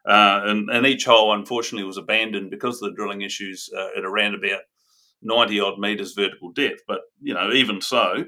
Uh, 0.07 0.41
and, 0.45 0.69
and 0.69 0.85
each 0.85 1.05
hole, 1.05 1.33
unfortunately, 1.33 1.85
was 1.85 1.97
abandoned 1.97 2.49
because 2.49 2.81
of 2.81 2.89
the 2.89 2.95
drilling 2.95 3.21
issues 3.21 3.69
uh, 3.77 3.89
at 3.97 4.03
around 4.03 4.33
about 4.33 4.61
90 5.21 5.59
odd 5.59 5.79
metres 5.79 6.13
vertical 6.13 6.51
depth. 6.51 6.81
But, 6.87 7.01
you 7.21 7.33
know, 7.33 7.51
even 7.51 7.81
so, 7.81 8.25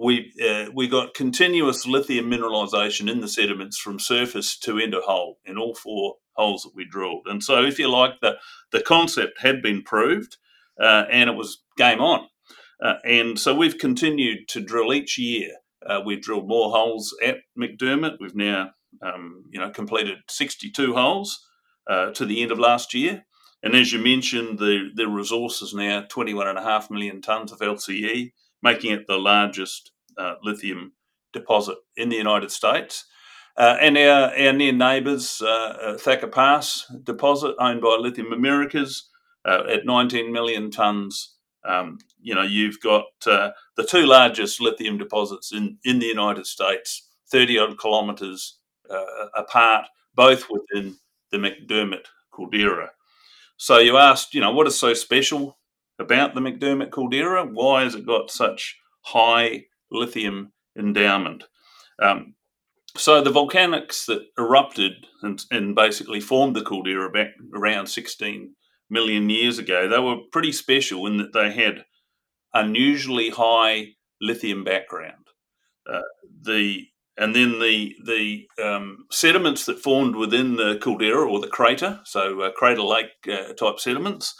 we 0.00 0.32
uh, 0.42 0.70
we 0.74 0.88
got 0.88 1.14
continuous 1.14 1.86
lithium 1.86 2.30
mineralisation 2.30 3.10
in 3.10 3.20
the 3.20 3.28
sediments 3.28 3.78
from 3.78 3.98
surface 3.98 4.58
to 4.60 4.78
end 4.78 4.94
of 4.94 5.04
hole 5.04 5.38
in 5.44 5.58
all 5.58 5.74
four 5.74 6.16
holes 6.32 6.62
that 6.62 6.74
we 6.74 6.86
drilled. 6.88 7.26
And 7.26 7.42
so, 7.42 7.64
if 7.64 7.78
you 7.78 7.88
like, 7.90 8.14
the, 8.22 8.36
the 8.72 8.82
concept 8.82 9.40
had 9.40 9.62
been 9.62 9.82
proved 9.82 10.38
uh, 10.80 11.04
and 11.10 11.28
it 11.28 11.36
was 11.36 11.62
game 11.76 12.00
on. 12.00 12.26
Uh, 12.82 12.94
and 13.04 13.38
so 13.38 13.54
we've 13.54 13.78
continued 13.78 14.48
to 14.48 14.60
drill 14.60 14.92
each 14.92 15.18
year 15.18 15.50
Uh, 15.86 16.00
we've 16.04 16.22
drilled 16.22 16.48
more 16.48 16.70
holes 16.70 17.14
at 17.22 17.38
McDermott. 17.58 18.18
We've 18.20 18.34
now, 18.34 18.70
um, 19.02 19.44
you 19.50 19.60
know, 19.60 19.70
completed 19.70 20.18
62 20.28 20.94
holes 20.94 21.46
uh, 21.88 22.10
to 22.12 22.26
the 22.26 22.42
end 22.42 22.52
of 22.52 22.58
last 22.58 22.94
year. 22.94 23.24
And 23.62 23.74
as 23.74 23.92
you 23.92 23.98
mentioned, 23.98 24.58
the, 24.58 24.90
the 24.94 25.08
resource 25.08 25.62
is 25.62 25.74
now 25.74 26.02
21.5 26.02 26.90
million 26.90 27.20
tonnes 27.20 27.52
of 27.52 27.60
LCE, 27.60 28.32
making 28.62 28.92
it 28.92 29.06
the 29.06 29.18
largest 29.18 29.92
uh, 30.18 30.34
lithium 30.42 30.92
deposit 31.32 31.78
in 31.96 32.08
the 32.08 32.16
United 32.16 32.50
States. 32.50 33.04
Uh, 33.56 33.76
and 33.80 33.98
our, 33.98 34.30
our 34.36 34.52
near 34.52 34.72
neighbours, 34.72 35.42
uh, 35.42 35.46
uh, 35.82 35.98
Thacker 35.98 36.28
Pass 36.28 36.86
deposit, 37.04 37.54
owned 37.58 37.80
by 37.80 37.96
Lithium 37.98 38.32
Americas, 38.32 39.08
uh, 39.44 39.64
at 39.68 39.86
19 39.86 40.32
million 40.32 40.70
tonnes. 40.70 41.28
Um, 41.64 41.98
you 42.20 42.34
know, 42.34 42.42
you've 42.42 42.80
got 42.80 43.04
the 43.24 43.52
two 43.86 44.06
largest 44.06 44.60
lithium 44.60 44.96
deposits 44.96 45.52
in, 45.52 45.78
in 45.84 45.98
the 45.98 46.06
United 46.06 46.46
States, 46.46 47.08
30 47.30 47.58
odd 47.58 47.78
kilometres 47.78 48.58
apart, 49.34 49.86
both 50.14 50.46
within 50.48 50.96
the 51.30 51.36
McDermott 51.38 52.06
caldera. 52.34 52.90
So 53.56 53.78
you 53.78 53.98
asked, 53.98 54.34
you 54.34 54.40
know, 54.40 54.52
what 54.52 54.66
is 54.66 54.78
so 54.78 54.94
special 54.94 55.58
about 56.00 56.34
the 56.34 56.40
McDermott 56.40 56.90
caldera? 56.90 57.44
Why 57.44 57.82
has 57.84 57.94
it 57.94 58.06
got 58.06 58.30
such 58.30 58.78
high 59.02 59.64
lithium 59.90 60.52
endowment? 60.78 61.44
Um, 62.02 62.34
so 62.96 63.22
the 63.22 63.30
volcanics 63.30 64.06
that 64.06 64.26
erupted 64.38 65.06
and, 65.22 65.40
and, 65.50 65.74
basically 65.74 66.20
formed 66.20 66.56
the 66.56 66.64
caldera 66.64 67.10
back 67.10 67.28
around 67.54 67.86
16 67.86 68.54
million 68.88 69.30
years 69.30 69.58
ago, 69.58 69.88
they 69.88 69.98
were 69.98 70.16
pretty 70.32 70.50
special 70.50 71.06
in 71.06 71.18
that 71.18 71.32
they 71.32 71.52
had 71.52 71.84
unusually 72.52 73.30
high 73.30 73.88
lithium 74.20 74.64
background. 74.64 75.28
Uh, 75.90 76.00
the 76.42 76.86
and 77.16 77.34
then 77.34 77.58
the 77.60 77.94
the 78.04 78.46
um, 78.62 79.04
sediments 79.10 79.66
that 79.66 79.78
formed 79.78 80.16
within 80.16 80.56
the 80.56 80.78
caldera 80.82 81.30
or 81.30 81.40
the 81.40 81.48
crater, 81.48 82.00
so 82.04 82.40
uh, 82.40 82.50
crater 82.52 82.82
lake 82.82 83.10
uh, 83.30 83.52
type 83.52 83.78
sediments, 83.78 84.34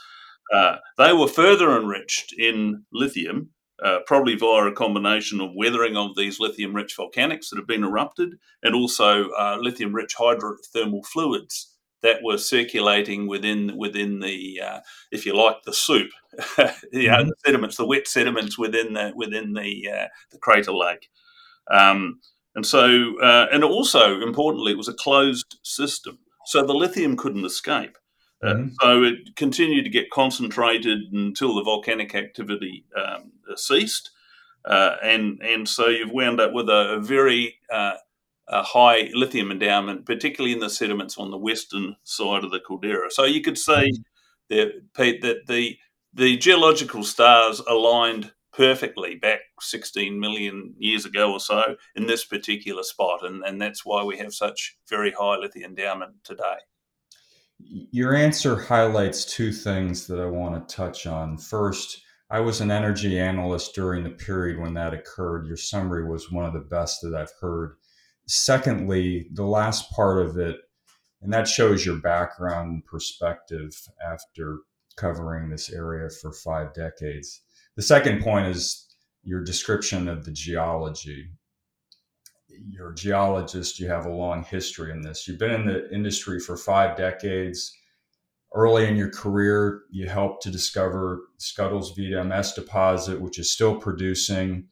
uh, 0.52 0.76
they 0.99 1.12
were 1.12 1.28
further 1.28 1.76
enriched 1.76 2.35
in 2.37 2.85
lithium, 2.92 3.50
uh, 3.83 3.99
probably 4.07 4.35
via 4.35 4.66
a 4.66 4.73
combination 4.73 5.40
of 5.40 5.54
weathering 5.54 5.97
of 5.97 6.16
these 6.16 6.40
lithium-rich 6.40 6.97
volcanics 6.97 7.49
that 7.49 7.57
have 7.57 7.66
been 7.66 7.85
erupted, 7.85 8.35
and 8.62 8.75
also 8.75 9.30
uh, 9.30 9.57
lithium-rich 9.61 10.16
hydrothermal 10.16 11.04
fluids 11.07 11.76
that 12.02 12.23
were 12.23 12.38
circulating 12.38 13.26
within 13.26 13.76
within 13.76 14.21
the, 14.21 14.61
uh, 14.61 14.80
if 15.12 15.26
you 15.26 15.37
like, 15.37 15.62
the 15.64 15.73
soup, 15.73 16.11
you 16.92 17.09
know, 17.09 17.16
mm-hmm. 17.16 17.28
the 17.28 17.35
sediments, 17.45 17.76
the 17.76 17.87
wet 17.87 18.09
sediments 18.09 18.59
within 18.59 18.95
the 18.95 19.12
within 19.14 19.52
the 19.52 19.87
the 20.30 20.38
crater 20.38 20.73
lake. 20.73 21.09
Um, 21.71 22.21
and 22.54 22.66
so, 22.66 23.19
uh, 23.21 23.47
and 23.52 23.62
also 23.62 24.21
importantly, 24.21 24.73
it 24.73 24.78
was 24.78 24.88
a 24.88 24.95
closed 24.95 25.59
system. 25.62 26.19
So 26.47 26.66
the 26.66 26.75
lithium 26.75 27.16
couldn't 27.16 27.45
escape. 27.45 27.97
Uh, 28.42 28.54
mm-hmm. 28.54 28.68
so 28.80 29.02
it 29.02 29.37
continued 29.37 29.85
to 29.85 29.90
get 29.90 30.11
concentrated 30.11 31.00
until 31.12 31.54
the 31.54 31.62
volcanic 31.62 32.14
activity 32.14 32.85
um, 32.97 33.32
ceased. 33.56 34.11
Uh, 34.64 34.97
and, 35.02 35.40
and 35.42 35.68
so 35.68 35.88
you've 35.88 36.12
wound 36.12 36.40
up 36.40 36.52
with 36.52 36.68
a, 36.68 36.94
a 36.94 37.00
very 37.00 37.56
uh, 37.73 37.94
a 38.50 38.62
high 38.62 39.09
lithium 39.14 39.50
endowment, 39.50 40.04
particularly 40.04 40.52
in 40.52 40.59
the 40.59 40.68
sediments 40.68 41.16
on 41.16 41.30
the 41.30 41.38
western 41.38 41.97
side 42.02 42.44
of 42.44 42.50
the 42.50 42.61
caldera. 42.61 43.11
So 43.11 43.25
you 43.25 43.40
could 43.42 43.56
say, 43.56 43.90
mm-hmm. 43.90 44.02
there, 44.49 44.73
Pete, 44.94 45.23
that 45.23 45.47
the, 45.47 45.78
the 46.12 46.37
geological 46.37 47.04
stars 47.04 47.61
aligned 47.68 48.32
perfectly 48.52 49.14
back 49.14 49.40
16 49.61 50.18
million 50.18 50.75
years 50.76 51.04
ago 51.04 51.32
or 51.32 51.38
so 51.38 51.76
in 51.94 52.06
this 52.06 52.25
particular 52.25 52.82
spot. 52.82 53.25
And, 53.25 53.44
and 53.44 53.62
that's 53.62 53.85
why 53.87 54.02
we 54.02 54.18
have 54.18 54.35
such 54.35 54.76
very 54.88 55.12
high 55.12 55.37
lithium 55.37 55.70
endowment 55.70 56.14
today. 56.25 56.59
Your 57.62 58.14
answer 58.14 58.57
highlights 58.57 59.25
two 59.25 59.52
things 59.52 60.07
that 60.07 60.21
I 60.21 60.26
want 60.26 60.69
to 60.69 60.75
touch 60.75 61.07
on. 61.07 61.38
First, 61.38 62.02
I 62.31 62.40
was 62.40 62.61
an 62.61 62.71
energy 62.71 63.19
analyst 63.19 63.75
during 63.75 64.05
the 64.05 64.11
period 64.11 64.59
when 64.59 64.75
that 64.75 64.95
occurred. 64.95 65.47
Your 65.47 65.57
summary 65.57 66.09
was 66.09 66.31
one 66.31 66.45
of 66.45 66.52
the 66.52 66.61
best 66.61 67.00
that 67.02 67.14
I've 67.14 67.33
heard. 67.40 67.76
Secondly, 68.26 69.29
the 69.33 69.45
last 69.45 69.90
part 69.90 70.25
of 70.25 70.38
it, 70.38 70.57
and 71.23 71.33
that 71.33 71.49
shows 71.49 71.85
your 71.85 71.97
background 71.97 72.71
and 72.71 72.87
perspective 72.87 73.73
after 74.05 74.59
covering 74.97 75.50
this 75.50 75.71
area 75.71 76.09
for 76.09 76.33
five 76.33 76.73
decades 76.75 77.43
the 77.76 77.87
second 77.87 78.23
point 78.23 78.47
is 78.47 78.87
your 79.23 79.43
description 79.43 80.09
of 80.09 80.25
the 80.25 80.33
geology. 80.33 81.31
You're 82.69 82.92
a 82.92 82.95
geologist, 82.95 83.78
you 83.78 83.88
have 83.88 84.07
a 84.07 84.12
long 84.12 84.45
history 84.45 84.90
in 84.90 85.02
this. 85.02 85.26
You've 85.26 85.38
been 85.38 85.52
in 85.52 85.66
the 85.66 85.92
industry 85.92 86.40
for 86.40 86.57
five 86.57 86.97
decades. 86.97 87.76
Early 88.54 88.87
in 88.88 88.97
your 88.97 89.11
career, 89.11 89.83
you 89.90 90.09
helped 90.09 90.42
to 90.42 90.50
discover 90.50 91.21
Scuddles 91.38 91.97
VMS 91.97 92.54
deposit, 92.54 93.21
which 93.21 93.38
is 93.38 93.52
still 93.52 93.76
producing. 93.76 94.66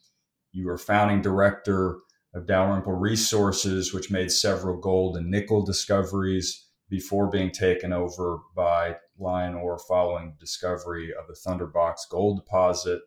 You 0.52 0.66
were 0.66 0.78
founding 0.78 1.23
director 1.23 1.99
of 2.35 2.47
Dalrymple 2.47 2.94
Resources, 2.94 3.94
which 3.94 4.11
made 4.11 4.32
several 4.32 4.80
gold 4.80 5.16
and 5.16 5.30
nickel 5.30 5.64
discoveries 5.64 6.66
before 6.90 7.30
being 7.30 7.50
taken 7.50 7.92
over 7.92 8.40
by 8.56 8.97
LionOre 9.20 9.78
following 9.87 10.35
discovery 10.40 11.12
of 11.14 11.26
the 11.26 11.35
Thunderbox 11.35 12.08
gold 12.11 12.38
deposit. 12.38 13.00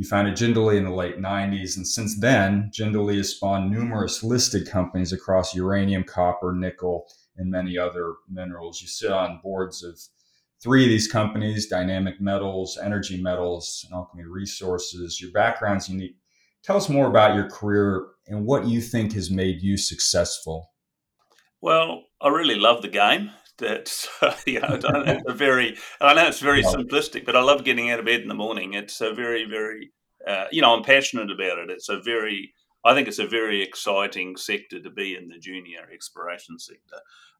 You 0.00 0.06
founded 0.06 0.34
Jindalee 0.34 0.78
in 0.78 0.84
the 0.84 0.94
late 0.94 1.18
90s, 1.18 1.76
and 1.76 1.86
since 1.86 2.18
then, 2.18 2.70
Jindalee 2.72 3.18
has 3.18 3.34
spawned 3.34 3.70
numerous 3.70 4.22
listed 4.22 4.66
companies 4.66 5.12
across 5.12 5.54
uranium, 5.54 6.04
copper, 6.04 6.54
nickel, 6.54 7.06
and 7.36 7.50
many 7.50 7.76
other 7.76 8.14
minerals. 8.26 8.80
You 8.80 8.88
sit 8.88 9.12
on 9.12 9.42
boards 9.42 9.84
of 9.84 10.00
three 10.62 10.84
of 10.84 10.88
these 10.88 11.06
companies 11.06 11.66
Dynamic 11.66 12.18
Metals, 12.18 12.78
Energy 12.82 13.20
Metals, 13.20 13.84
and 13.84 13.94
Alchemy 13.94 14.24
Resources. 14.24 15.20
Your 15.20 15.32
background's 15.32 15.90
unique. 15.90 16.16
Tell 16.64 16.78
us 16.78 16.88
more 16.88 17.08
about 17.08 17.34
your 17.34 17.50
career 17.50 18.06
and 18.26 18.46
what 18.46 18.66
you 18.66 18.80
think 18.80 19.12
has 19.12 19.30
made 19.30 19.60
you 19.60 19.76
successful. 19.76 20.70
Well, 21.60 22.04
I 22.22 22.28
really 22.28 22.54
love 22.54 22.80
the 22.80 22.88
game. 22.88 23.32
That's 23.60 24.08
you 24.46 24.60
know, 24.60 24.68
it's 24.72 24.84
a 25.28 25.32
very. 25.34 25.76
I 26.00 26.14
know 26.14 26.26
it's 26.26 26.40
very 26.40 26.62
simplistic, 26.62 27.24
but 27.24 27.36
I 27.36 27.42
love 27.42 27.64
getting 27.64 27.90
out 27.90 28.00
of 28.00 28.06
bed 28.06 28.20
in 28.20 28.28
the 28.28 28.34
morning. 28.34 28.74
It's 28.74 29.00
a 29.00 29.12
very, 29.12 29.44
very. 29.44 29.92
Uh, 30.26 30.46
you 30.50 30.60
know, 30.60 30.74
I'm 30.74 30.82
passionate 30.82 31.30
about 31.30 31.58
it. 31.58 31.70
It's 31.70 31.88
a 31.88 32.00
very. 32.00 32.54
I 32.84 32.94
think 32.94 33.08
it's 33.08 33.18
a 33.18 33.26
very 33.26 33.62
exciting 33.62 34.36
sector 34.36 34.80
to 34.80 34.90
be 34.90 35.14
in 35.14 35.28
the 35.28 35.38
junior 35.38 35.86
exploration 35.92 36.58
sector. 36.58 36.96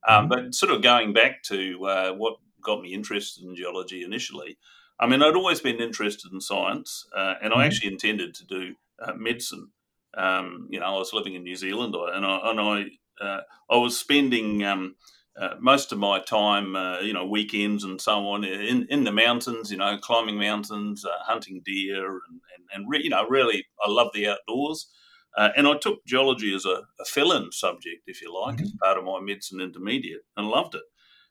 Um, 0.07 0.29
mm-hmm. 0.29 0.45
But 0.45 0.55
sort 0.55 0.71
of 0.71 0.83
going 0.83 1.13
back 1.13 1.41
to 1.43 1.85
uh, 1.85 2.13
what 2.13 2.35
got 2.61 2.81
me 2.81 2.93
interested 2.93 3.43
in 3.43 3.55
geology 3.55 4.03
initially, 4.03 4.57
I 4.99 5.07
mean, 5.07 5.23
I'd 5.23 5.35
always 5.35 5.59
been 5.59 5.81
interested 5.81 6.31
in 6.31 6.39
science, 6.39 7.07
uh, 7.15 7.33
and 7.41 7.51
mm-hmm. 7.51 7.59
I 7.59 7.65
actually 7.65 7.91
intended 7.91 8.35
to 8.35 8.45
do 8.45 8.75
uh, 9.03 9.13
medicine. 9.17 9.69
Um, 10.15 10.67
you 10.69 10.79
know, 10.79 10.85
I 10.85 10.97
was 10.97 11.13
living 11.13 11.33
in 11.33 11.43
New 11.43 11.55
Zealand, 11.55 11.95
and 11.95 12.25
I, 12.25 12.39
and 12.51 12.59
I 12.59 12.83
uh, 13.21 13.41
I 13.69 13.77
was 13.77 13.97
spending 13.97 14.63
um, 14.63 14.95
uh, 15.39 15.55
most 15.59 15.91
of 15.91 15.97
my 15.97 16.19
time, 16.19 16.75
uh, 16.75 16.99
you 16.99 17.13
know, 17.13 17.25
weekends 17.25 17.83
and 17.83 18.01
so 18.01 18.27
on 18.27 18.43
in, 18.43 18.85
in 18.89 19.03
the 19.03 19.11
mountains, 19.11 19.71
you 19.71 19.77
know, 19.77 19.97
climbing 19.97 20.37
mountains, 20.37 21.05
uh, 21.05 21.23
hunting 21.23 21.61
deer, 21.63 22.05
and, 22.05 22.41
and, 22.55 22.67
and 22.73 22.89
re- 22.89 23.03
you 23.03 23.09
know, 23.09 23.27
really, 23.27 23.65
I 23.83 23.89
love 23.89 24.09
the 24.13 24.27
outdoors. 24.27 24.87
Uh, 25.37 25.49
and 25.55 25.65
I 25.65 25.77
took 25.77 26.05
geology 26.05 26.53
as 26.53 26.65
a, 26.65 26.81
a 26.99 27.05
fill-in 27.05 27.53
subject, 27.53 28.03
if 28.07 28.21
you 28.21 28.37
like, 28.37 28.55
mm-hmm. 28.55 28.65
as 28.65 28.73
part 28.83 28.97
of 28.97 29.05
my 29.05 29.21
medicine 29.21 29.61
intermediate, 29.61 30.25
and 30.35 30.47
loved 30.47 30.75
it. 30.75 30.83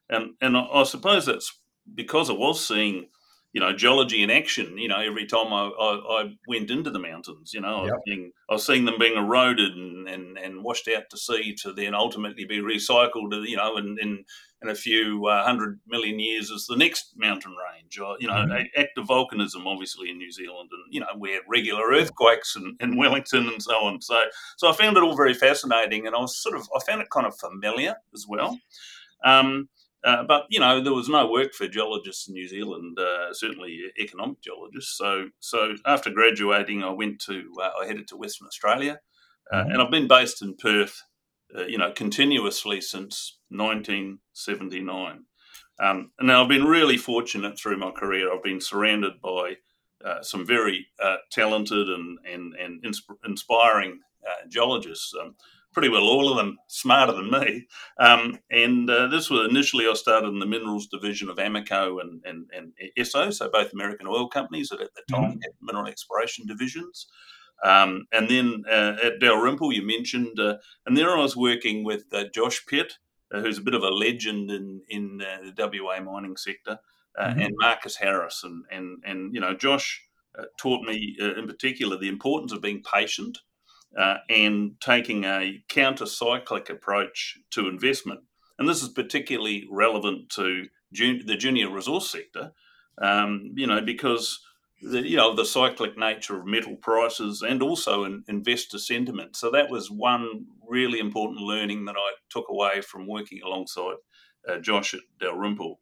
And 0.08 0.32
and 0.40 0.56
I, 0.56 0.62
I 0.62 0.82
suppose 0.84 1.26
that's 1.26 1.60
because 1.94 2.30
I 2.30 2.32
was 2.32 2.66
seeing 2.66 3.08
you 3.52 3.60
know, 3.60 3.72
geology 3.72 4.22
in 4.22 4.30
action. 4.30 4.78
You 4.78 4.88
know, 4.88 5.00
every 5.00 5.26
time 5.26 5.52
I, 5.52 5.68
I, 5.68 6.22
I 6.22 6.36
went 6.46 6.70
into 6.70 6.90
the 6.90 7.00
mountains, 7.00 7.52
you 7.52 7.60
know, 7.60 7.84
yep. 7.84 7.92
I, 7.92 7.96
was 7.96 8.02
being, 8.06 8.32
I, 8.48 8.52
was 8.54 8.66
seeing 8.66 8.84
them 8.84 8.98
being 8.98 9.16
eroded 9.16 9.72
and, 9.72 10.08
and, 10.08 10.38
and 10.38 10.62
washed 10.62 10.88
out 10.88 11.04
to 11.10 11.18
sea 11.18 11.54
to 11.62 11.72
then 11.72 11.94
ultimately 11.94 12.44
be 12.44 12.60
recycled, 12.60 13.48
you 13.48 13.56
know, 13.56 13.76
in, 13.76 13.96
in, 14.00 14.24
in 14.62 14.68
a 14.68 14.74
few 14.74 15.26
uh, 15.26 15.44
hundred 15.44 15.80
million 15.88 16.20
years 16.20 16.52
as 16.52 16.66
the 16.66 16.76
next 16.76 17.14
mountain 17.16 17.56
range. 17.72 17.98
Or, 17.98 18.16
you 18.20 18.28
know, 18.28 18.34
mm-hmm. 18.34 18.80
active 18.80 19.06
volcanism, 19.06 19.66
obviously, 19.66 20.10
in 20.10 20.18
New 20.18 20.30
Zealand. 20.30 20.70
And, 20.70 20.84
you 20.94 21.00
know, 21.00 21.08
we 21.18 21.32
had 21.32 21.42
regular 21.48 21.90
earthquakes 21.90 22.54
in, 22.54 22.76
in 22.78 22.96
Wellington 22.96 23.48
and 23.48 23.62
so 23.62 23.74
on. 23.74 24.00
So, 24.00 24.22
so 24.58 24.70
I 24.70 24.74
found 24.74 24.96
it 24.96 25.02
all 25.02 25.16
very 25.16 25.34
fascinating 25.34 26.06
and 26.06 26.14
I 26.14 26.20
was 26.20 26.40
sort 26.40 26.54
of, 26.56 26.68
I 26.76 26.80
found 26.84 27.02
it 27.02 27.10
kind 27.10 27.26
of 27.26 27.36
familiar 27.36 27.96
as 28.14 28.26
well. 28.28 28.58
Um, 29.24 29.68
uh, 30.02 30.22
but 30.24 30.46
you 30.48 30.58
know 30.58 30.82
there 30.82 30.94
was 30.94 31.08
no 31.08 31.30
work 31.30 31.52
for 31.52 31.68
geologists 31.68 32.28
in 32.28 32.34
New 32.34 32.48
Zealand, 32.48 32.98
uh, 32.98 33.32
certainly 33.32 33.80
economic 33.98 34.40
geologists. 34.40 34.96
So, 34.96 35.28
so 35.40 35.74
after 35.84 36.10
graduating, 36.10 36.82
I 36.82 36.90
went 36.90 37.20
to 37.26 37.50
uh, 37.60 37.70
I 37.82 37.86
headed 37.86 38.08
to 38.08 38.16
Western 38.16 38.46
Australia, 38.46 39.00
uh, 39.52 39.56
mm-hmm. 39.56 39.70
and 39.72 39.82
I've 39.82 39.90
been 39.90 40.08
based 40.08 40.40
in 40.40 40.56
Perth, 40.56 41.02
uh, 41.56 41.66
you 41.66 41.76
know, 41.76 41.92
continuously 41.92 42.80
since 42.80 43.38
1979. 43.50 45.24
Um, 45.82 46.12
and 46.18 46.28
now 46.28 46.42
I've 46.42 46.48
been 46.48 46.64
really 46.64 46.96
fortunate 46.96 47.58
through 47.58 47.78
my 47.78 47.90
career. 47.90 48.32
I've 48.32 48.42
been 48.42 48.60
surrounded 48.60 49.20
by 49.22 49.56
uh, 50.04 50.22
some 50.22 50.46
very 50.46 50.86
talented 51.30 51.90
and 51.90 52.18
and 52.24 52.54
and 52.54 52.82
insp- 52.82 53.18
inspiring 53.26 54.00
uh, 54.26 54.48
geologists. 54.48 55.12
Um, 55.20 55.36
pretty 55.72 55.88
well 55.88 56.02
all 56.02 56.30
of 56.30 56.36
them 56.36 56.58
smarter 56.66 57.12
than 57.12 57.30
me. 57.30 57.66
Um, 57.98 58.38
and 58.50 58.90
uh, 58.90 59.06
this 59.06 59.30
was 59.30 59.48
initially 59.48 59.86
I 59.86 59.94
started 59.94 60.28
in 60.28 60.38
the 60.38 60.46
minerals 60.46 60.88
division 60.88 61.28
of 61.28 61.36
Amoco 61.36 62.00
and, 62.00 62.22
and, 62.24 62.50
and 62.54 62.72
Esso, 62.98 63.32
so 63.32 63.50
both 63.50 63.72
American 63.72 64.06
oil 64.06 64.28
companies 64.28 64.70
that 64.70 64.80
at 64.80 64.94
the 64.94 65.02
time 65.10 65.22
mm-hmm. 65.22 65.42
had 65.42 65.52
mineral 65.60 65.86
exploration 65.86 66.46
divisions. 66.46 67.06
Um, 67.62 68.06
and 68.12 68.28
then 68.28 68.64
uh, 68.70 68.96
at 69.02 69.20
Dalrymple, 69.20 69.72
you 69.72 69.86
mentioned, 69.86 70.40
uh, 70.40 70.56
and 70.86 70.96
there 70.96 71.10
I 71.10 71.20
was 71.20 71.36
working 71.36 71.84
with 71.84 72.04
uh, 72.12 72.24
Josh 72.34 72.64
Pitt, 72.66 72.94
uh, 73.32 73.40
who's 73.40 73.58
a 73.58 73.62
bit 73.62 73.74
of 73.74 73.82
a 73.82 73.90
legend 73.90 74.50
in 74.50 74.80
in 74.88 75.20
uh, 75.20 75.50
the 75.54 75.82
WA 75.84 76.00
mining 76.00 76.38
sector, 76.38 76.78
mm-hmm. 77.18 77.38
and 77.38 77.54
Marcus 77.58 77.96
Harris, 77.96 78.42
and 78.44 78.64
and 78.70 79.02
and 79.04 79.34
you 79.34 79.40
know 79.40 79.54
Josh 79.54 80.02
taught 80.56 80.86
me 80.86 81.16
in 81.18 81.46
particular 81.46 81.98
the 81.98 82.08
importance 82.08 82.50
of 82.52 82.62
being 82.62 82.82
patient 82.82 83.36
uh, 83.98 84.18
and 84.28 84.80
taking 84.80 85.24
a 85.24 85.62
counter 85.68 86.06
cyclic 86.06 86.70
approach 86.70 87.38
to 87.50 87.68
investment. 87.68 88.20
And 88.58 88.68
this 88.68 88.82
is 88.82 88.88
particularly 88.88 89.66
relevant 89.70 90.28
to 90.30 90.66
jun- 90.92 91.22
the 91.26 91.36
junior 91.36 91.70
resource 91.70 92.10
sector, 92.10 92.52
um, 93.00 93.52
you 93.56 93.66
know, 93.66 93.80
because 93.80 94.40
the, 94.82 95.06
you 95.06 95.16
know 95.16 95.34
the 95.34 95.44
cyclic 95.44 95.98
nature 95.98 96.38
of 96.38 96.46
metal 96.46 96.76
prices 96.76 97.42
and 97.42 97.62
also 97.62 98.04
in 98.04 98.24
investor 98.28 98.78
sentiment. 98.78 99.36
So 99.36 99.50
that 99.50 99.70
was 99.70 99.90
one 99.90 100.46
really 100.66 101.00
important 101.00 101.40
learning 101.40 101.84
that 101.86 101.96
I 101.96 102.12
took 102.28 102.48
away 102.48 102.80
from 102.80 103.06
working 103.06 103.40
alongside 103.44 103.96
uh, 104.48 104.58
Josh 104.58 104.94
at 104.94 105.00
Dalrymple. 105.20 105.80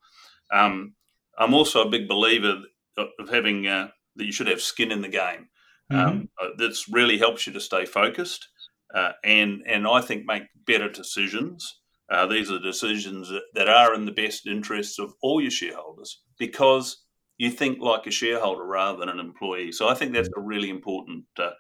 Um, 0.51 0.95
I'm 1.39 1.55
also 1.55 1.83
a 1.83 1.91
big 1.91 2.09
believer 2.09 2.63
of 2.97 3.29
having 3.31 3.67
uh, 3.67 3.89
that 4.17 4.25
you 4.25 4.33
should 4.33 4.49
have 4.49 4.61
skin 4.61 4.91
in 4.91 5.03
the 5.03 5.09
game. 5.09 5.49
Mm-hmm. 5.91 6.09
Um, 6.09 6.29
uh, 6.41 6.49
that's 6.59 6.89
really 6.89 7.19
helps 7.19 7.47
you 7.47 7.53
to 7.55 7.61
stay 7.61 7.87
focused 7.87 8.49
uh, 8.95 9.13
and 9.25 9.63
and 9.67 9.87
I 9.87 10.01
think 10.01 10.25
make 10.27 10.45
better 10.67 10.89
decisions. 10.89 11.81
Uh, 12.11 12.27
these 12.27 12.51
are 12.51 12.59
decisions 12.59 13.29
that, 13.29 13.43
that, 13.53 13.69
are 13.69 13.95
in 13.95 14.07
the 14.07 14.13
best 14.13 14.47
interests 14.47 14.99
of 14.99 15.13
all 15.21 15.43
your 15.43 15.51
shareholders 15.51 16.23
because 16.39 17.05
you 17.37 17.51
think 17.51 17.81
like 17.81 18.07
a 18.07 18.11
shareholder 18.11 18.65
rather 18.65 18.99
than 18.99 19.11
an 19.11 19.19
employee. 19.19 19.73
So 19.73 19.89
I 19.89 19.95
think 19.95 20.15
that's 20.15 20.31
a 20.35 20.41
really 20.41 20.71
important 20.71 21.27
uh, 21.39 21.51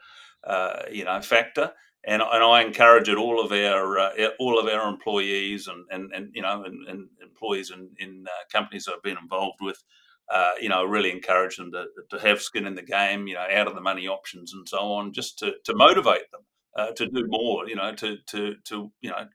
uh, 0.46 0.82
you 0.90 1.04
know 1.04 1.20
factor. 1.20 1.72
And, 2.06 2.22
and 2.22 2.44
I 2.44 2.62
encourage 2.62 3.10
it 3.10 3.18
all 3.18 3.44
of 3.44 3.52
our 3.52 3.98
uh, 3.98 4.28
all 4.38 4.58
of 4.58 4.66
our 4.66 4.88
employees 4.88 5.66
and, 5.66 5.84
and, 5.90 6.10
and 6.14 6.30
you 6.32 6.40
know 6.40 6.64
and, 6.64 6.88
and 6.88 7.08
employees 7.22 7.70
in, 7.70 7.90
in 7.98 8.24
companies 8.50 8.88
I've 8.88 9.02
been 9.02 9.18
involved 9.20 9.58
with 9.60 9.82
uh, 10.30 10.52
you 10.60 10.68
know, 10.68 10.84
really 10.84 11.10
encourage 11.10 11.56
them 11.56 11.72
to, 11.72 11.86
to 12.10 12.18
have 12.18 12.42
skin 12.42 12.66
in 12.66 12.74
the 12.74 12.82
game, 12.82 13.26
you 13.26 13.34
know, 13.34 13.46
out 13.52 13.66
of 13.66 13.74
the 13.74 13.80
money 13.80 14.06
options 14.06 14.52
and 14.52 14.68
so 14.68 14.78
on, 14.78 15.12
just 15.12 15.38
to, 15.38 15.52
to 15.64 15.74
motivate 15.74 16.30
them 16.32 16.42
uh, 16.76 16.92
to 16.92 17.06
do 17.06 17.24
more, 17.28 17.66
you 17.68 17.76
know, 17.76 17.94
to, 17.94 18.16
to, 18.26 18.54
to 18.64 18.92
you 19.00 19.10
know, 19.10 19.26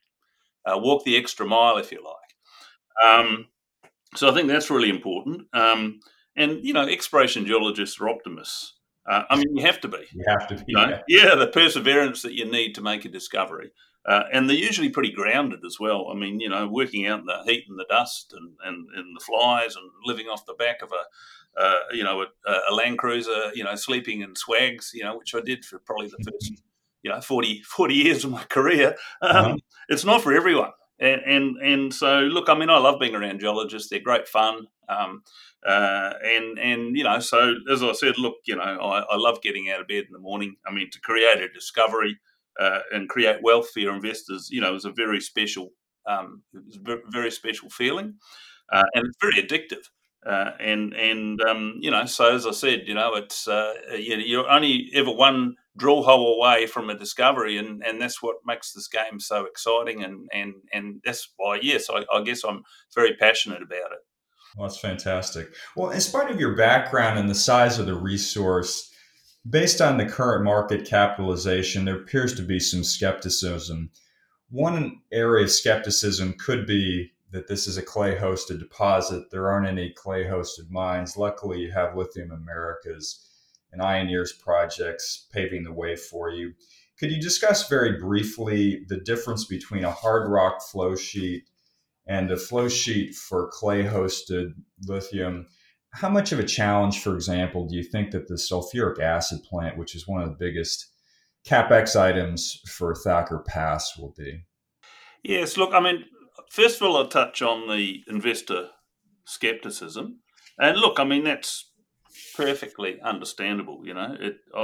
uh, 0.65 0.77
walk 0.77 1.03
the 1.03 1.17
extra 1.17 1.45
mile, 1.45 1.77
if 1.77 1.91
you 1.91 2.03
like. 2.03 3.09
Um, 3.09 3.47
so 4.15 4.29
I 4.29 4.33
think 4.33 4.47
that's 4.47 4.69
really 4.69 4.89
important. 4.89 5.47
Um, 5.53 5.99
and, 6.35 6.63
you 6.63 6.73
know, 6.73 6.87
exploration 6.87 7.45
geologists 7.45 7.99
are 7.99 8.09
optimists. 8.09 8.75
Uh, 9.09 9.23
I 9.29 9.35
mean, 9.35 9.57
you 9.57 9.65
have 9.65 9.81
to 9.81 9.87
be. 9.87 10.05
You 10.13 10.23
have 10.27 10.47
to 10.47 10.55
be. 10.55 10.63
You 10.67 10.77
know? 10.77 10.99
yeah. 11.07 11.25
yeah, 11.25 11.35
the 11.35 11.47
perseverance 11.47 12.21
that 12.21 12.33
you 12.33 12.49
need 12.49 12.75
to 12.75 12.81
make 12.81 13.03
a 13.03 13.09
discovery. 13.09 13.71
Uh, 14.05 14.23
and 14.33 14.49
they're 14.49 14.57
usually 14.57 14.89
pretty 14.89 15.11
grounded 15.11 15.59
as 15.65 15.77
well. 15.79 16.09
I 16.11 16.15
mean, 16.15 16.39
you 16.39 16.49
know, 16.49 16.67
working 16.67 17.07
out 17.07 17.21
in 17.21 17.25
the 17.25 17.41
heat 17.45 17.65
and 17.69 17.79
the 17.79 17.85
dust 17.89 18.33
and, 18.37 18.51
and, 18.65 18.87
and 18.95 19.15
the 19.15 19.23
flies 19.23 19.75
and 19.75 19.89
living 20.05 20.27
off 20.27 20.45
the 20.45 20.55
back 20.55 20.81
of 20.81 20.91
a, 20.91 21.61
uh, 21.61 21.79
you 21.93 22.03
know, 22.03 22.21
a, 22.21 22.51
a, 22.69 22.73
Land 22.73 22.97
Cruiser, 22.97 23.51
you 23.53 23.63
know, 23.63 23.75
sleeping 23.75 24.21
in 24.21 24.35
swags, 24.35 24.91
you 24.93 25.03
know, 25.03 25.17
which 25.17 25.33
I 25.33 25.39
did 25.39 25.63
for 25.63 25.79
probably 25.79 26.07
the 26.07 26.23
first, 26.23 26.61
you 27.01 27.11
know, 27.11 27.21
40, 27.21 27.61
40 27.61 27.93
years 27.93 28.25
of 28.25 28.31
my 28.31 28.43
career. 28.49 28.95
Um, 29.21 29.35
uh-huh. 29.35 29.55
It's 29.87 30.05
not 30.05 30.21
for 30.21 30.33
everyone. 30.33 30.71
And, 30.99 31.21
and, 31.25 31.57
and 31.57 31.93
so, 31.93 32.21
look, 32.21 32.49
I 32.49 32.57
mean, 32.57 32.69
I 32.69 32.77
love 32.79 32.99
being 32.99 33.15
around 33.15 33.39
geologists. 33.39 33.89
They're 33.89 33.99
great 33.99 34.27
fun. 34.27 34.67
Um, 34.89 35.23
uh, 35.65 36.13
and 36.23 36.59
and 36.59 36.97
you 36.97 37.03
know, 37.05 37.19
so 37.19 37.55
as 37.71 37.81
I 37.81 37.93
said, 37.93 38.17
look, 38.17 38.35
you 38.45 38.55
know, 38.55 38.61
I, 38.61 38.99
I 38.99 39.15
love 39.15 39.41
getting 39.41 39.69
out 39.69 39.79
of 39.79 39.87
bed 39.87 40.05
in 40.07 40.11
the 40.11 40.19
morning. 40.19 40.57
I 40.67 40.73
mean, 40.73 40.89
to 40.91 40.99
create 40.99 41.41
a 41.41 41.47
discovery, 41.47 42.19
uh, 42.59 42.79
and 42.91 43.09
create 43.09 43.41
wealth 43.41 43.69
for 43.71 43.79
your 43.79 43.95
investors, 43.95 44.49
you 44.51 44.61
know, 44.61 44.75
is 44.75 44.85
a 44.85 44.91
very 44.91 45.19
special, 45.19 45.69
um, 46.07 46.43
very 47.07 47.31
special 47.31 47.69
feeling, 47.69 48.15
uh, 48.71 48.83
and 48.93 49.05
it's 49.05 49.17
very 49.21 49.41
addictive. 49.41 49.85
Uh, 50.25 50.51
and 50.59 50.93
and 50.93 51.41
um, 51.41 51.75
you 51.81 51.91
know, 51.91 52.05
so 52.05 52.33
as 52.33 52.47
I 52.47 52.51
said, 52.51 52.83
you 52.85 52.93
know, 52.93 53.15
it's 53.15 53.47
uh, 53.47 53.73
you're 53.97 54.49
only 54.49 54.89
ever 54.93 55.11
one 55.11 55.55
drill 55.75 56.03
hole 56.03 56.37
away 56.37 56.65
from 56.65 56.89
a 56.89 56.97
discovery, 56.97 57.57
and, 57.57 57.83
and 57.85 58.01
that's 58.01 58.21
what 58.21 58.37
makes 58.45 58.71
this 58.71 58.87
game 58.87 59.19
so 59.19 59.45
exciting, 59.45 60.03
and 60.03 60.29
and 60.31 60.53
and 60.71 61.01
that's 61.03 61.27
why, 61.35 61.59
yes, 61.61 61.89
I, 61.89 62.05
I 62.13 62.23
guess 62.23 62.43
I'm 62.43 62.63
very 62.95 63.15
passionate 63.15 63.61
about 63.61 63.91
it. 63.91 63.99
Well, 64.55 64.67
that's 64.67 64.79
fantastic. 64.79 65.47
Well, 65.75 65.89
in 65.89 65.99
spite 65.99 66.31
of 66.31 66.39
your 66.39 66.55
background 66.55 67.19
and 67.19 67.29
the 67.29 67.35
size 67.35 67.79
of 67.79 67.85
the 67.85 67.95
resource, 67.95 68.92
Based 69.49 69.81
on 69.81 69.97
the 69.97 70.05
current 70.05 70.45
market 70.45 70.85
capitalization, 70.85 71.83
there 71.83 71.97
appears 71.97 72.33
to 72.35 72.41
be 72.41 72.59
some 72.59 72.83
skepticism. 72.83 73.91
One 74.49 75.01
area 75.11 75.43
of 75.43 75.51
skepticism 75.51 76.35
could 76.39 76.65
be 76.65 77.11
that 77.31 77.47
this 77.47 77.67
is 77.67 77.75
a 77.75 77.81
clay 77.81 78.15
hosted 78.15 78.59
deposit. 78.59 79.31
There 79.31 79.51
aren't 79.51 79.67
any 79.67 79.91
clay 79.91 80.23
hosted 80.23 80.69
mines. 80.69 81.17
Luckily, 81.17 81.59
you 81.59 81.71
have 81.71 81.97
Lithium 81.97 82.31
Americas 82.31 83.27
and 83.73 83.81
Ioneers 83.81 84.31
projects 84.31 85.27
paving 85.33 85.63
the 85.63 85.73
way 85.73 85.97
for 85.97 86.29
you. 86.29 86.53
Could 86.97 87.11
you 87.11 87.19
discuss 87.19 87.67
very 87.67 87.99
briefly 87.99 88.85
the 88.87 88.99
difference 88.99 89.45
between 89.45 89.83
a 89.83 89.91
hard 89.91 90.29
rock 90.29 90.61
flow 90.61 90.95
sheet 90.95 91.49
and 92.07 92.31
a 92.31 92.37
flow 92.37 92.69
sheet 92.69 93.15
for 93.15 93.49
clay 93.51 93.83
hosted 93.83 94.53
lithium? 94.87 95.47
How 95.93 96.09
much 96.09 96.31
of 96.31 96.39
a 96.39 96.43
challenge, 96.43 97.01
for 97.01 97.13
example, 97.13 97.67
do 97.67 97.75
you 97.75 97.83
think 97.83 98.11
that 98.11 98.27
the 98.27 98.35
sulfuric 98.35 98.99
acid 98.99 99.43
plant, 99.43 99.77
which 99.77 99.95
is 99.95 100.07
one 100.07 100.21
of 100.21 100.29
the 100.29 100.35
biggest 100.35 100.87
capex 101.47 101.95
items 101.95 102.59
for 102.67 102.95
Thacker 102.95 103.43
Pass, 103.45 103.97
will 103.97 104.13
be? 104.17 104.45
Yes, 105.23 105.55
look, 105.55 105.73
I 105.73 105.79
mean, 105.79 106.05
first 106.49 106.81
of 106.81 106.87
all, 106.87 106.97
I'll 106.97 107.07
touch 107.07 107.41
on 107.41 107.69
the 107.69 108.01
investor 108.07 108.69
skepticism, 109.25 110.19
and 110.59 110.77
look, 110.77 110.99
I 110.99 111.03
mean, 111.03 111.23
that's 111.23 111.71
perfectly 112.35 112.99
understandable. 113.01 113.81
You 113.85 113.93
know, 113.93 114.15
it, 114.19 114.37
I, 114.55 114.59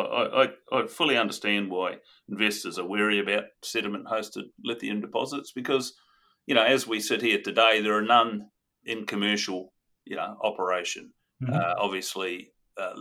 I, 0.74 0.78
I 0.80 0.88
fully 0.88 1.18
understand 1.18 1.70
why 1.70 1.98
investors 2.28 2.80
are 2.80 2.88
wary 2.88 3.20
about 3.20 3.46
sediment-hosted 3.64 4.46
lithium 4.64 5.02
deposits 5.02 5.52
because, 5.52 5.94
you 6.46 6.56
know, 6.56 6.64
as 6.64 6.88
we 6.88 7.00
sit 7.00 7.22
here 7.22 7.42
today, 7.42 7.82
there 7.82 7.96
are 7.96 8.02
none 8.02 8.50
in 8.84 9.06
commercial, 9.06 9.74
you 10.06 10.16
know, 10.16 10.38
operation. 10.44 11.12
Mm-hmm. 11.44 11.54
Uh, 11.54 11.74
obviously, 11.78 12.52
uh, 12.78 12.94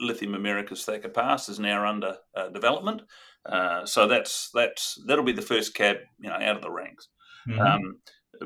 Lithium 0.00 0.34
Americas 0.34 0.84
Thacker 0.84 1.08
Pass 1.08 1.48
is 1.48 1.58
now 1.58 1.86
under 1.86 2.16
uh, 2.36 2.48
development, 2.48 3.02
uh, 3.46 3.84
so 3.84 4.06
that's 4.06 4.50
that's 4.54 5.00
that'll 5.06 5.24
be 5.24 5.32
the 5.32 5.42
first 5.42 5.74
cab 5.74 5.96
you 6.18 6.28
know 6.28 6.36
out 6.36 6.56
of 6.56 6.62
the 6.62 6.70
ranks. 6.70 7.08
Mm-hmm. 7.48 7.60
Um, 7.60 7.98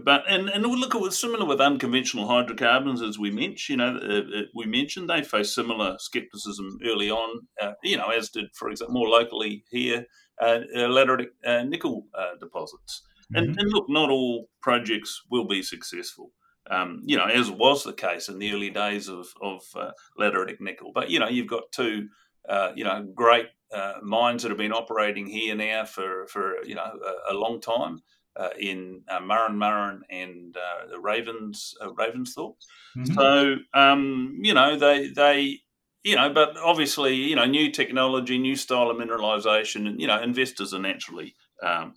but 0.05 0.25
and 0.29 0.49
and 0.49 0.65
look, 0.65 0.95
it 0.95 1.01
was 1.01 1.19
similar 1.19 1.45
with 1.47 1.61
unconventional 1.61 2.29
hydrocarbons, 2.29 3.03
as 3.03 3.19
we 3.19 3.31
mentioned. 3.31 3.81
You 3.81 3.87
know, 3.87 3.97
uh, 3.97 4.39
uh, 4.39 4.43
we 4.55 4.67
mentioned 4.67 5.09
they 5.09 5.23
faced 5.23 5.55
similar 5.55 5.97
skepticism 5.99 6.79
early 6.85 7.11
on. 7.11 7.47
you 7.83 7.97
know, 7.97 8.09
as 8.09 8.31
did, 8.31 8.47
for 8.55 8.71
example, 8.71 8.95
more 8.95 9.09
locally 9.09 9.65
here, 9.71 10.07
lateritic 10.43 11.31
nickel 11.69 12.07
deposits. 12.41 13.03
Mm-hmm. 13.35 13.45
And, 13.45 13.59
and 13.59 13.73
look, 13.73 13.87
not 13.89 14.11
all 14.11 14.49
projects 14.61 15.23
will 15.31 15.47
be 15.47 15.63
successful 15.63 16.33
um, 16.71 17.03
you 17.05 17.17
know, 17.17 17.27
as 17.27 17.51
was 17.51 17.83
the 17.83 17.93
case 17.93 18.29
in 18.29 18.39
the 18.39 18.53
early 18.53 18.71
days 18.71 19.09
of, 19.09 19.27
of 19.41 19.63
uh, 19.75 19.91
lateritic 20.19 20.61
nickel. 20.61 20.93
But, 20.95 21.11
you 21.11 21.19
know, 21.19 21.29
you've 21.29 21.49
got 21.49 21.73
two, 21.73 22.09
uh, 22.49 22.71
you 22.77 22.85
know, 22.85 23.03
great 23.15 23.47
uh, 23.75 23.95
mines 24.03 24.43
that 24.43 24.51
have 24.51 24.59
been 24.59 24.73
operating 24.73 25.27
here 25.27 25.55
now 25.55 25.85
for, 25.85 26.27
for 26.29 26.65
you 26.65 26.75
know, 26.75 26.83
a, 27.29 27.33
a 27.33 27.35
long 27.35 27.61
time 27.61 28.03
uh, 28.37 28.51
in 28.59 29.03
uh, 29.09 29.19
Murrin 29.19 29.57
Murrin 29.57 30.01
and 30.09 30.57
uh, 30.57 30.87
the 30.89 31.01
Ravens, 31.01 31.75
uh, 31.81 31.89
Ravensthorpe. 31.89 32.57
Mm-hmm. 32.97 33.15
So, 33.15 33.57
um, 33.75 34.39
you 34.43 34.55
know, 34.55 34.79
they, 34.79 35.09
they, 35.09 35.59
you 36.05 36.17
know, 36.17 36.33
but 36.33 36.57
obviously, 36.57 37.15
you 37.15 37.37
know, 37.37 37.45
new 37.45 37.71
technology, 37.71 38.39
new 38.39 38.57
style 38.57 38.91
of 38.91 38.97
mineralization, 38.97 39.87
and, 39.89 40.01
you 40.01 40.07
know, 40.07 40.23
investors 40.23 40.73
are 40.73 40.81
naturally 40.81 41.35
um, 41.63 41.95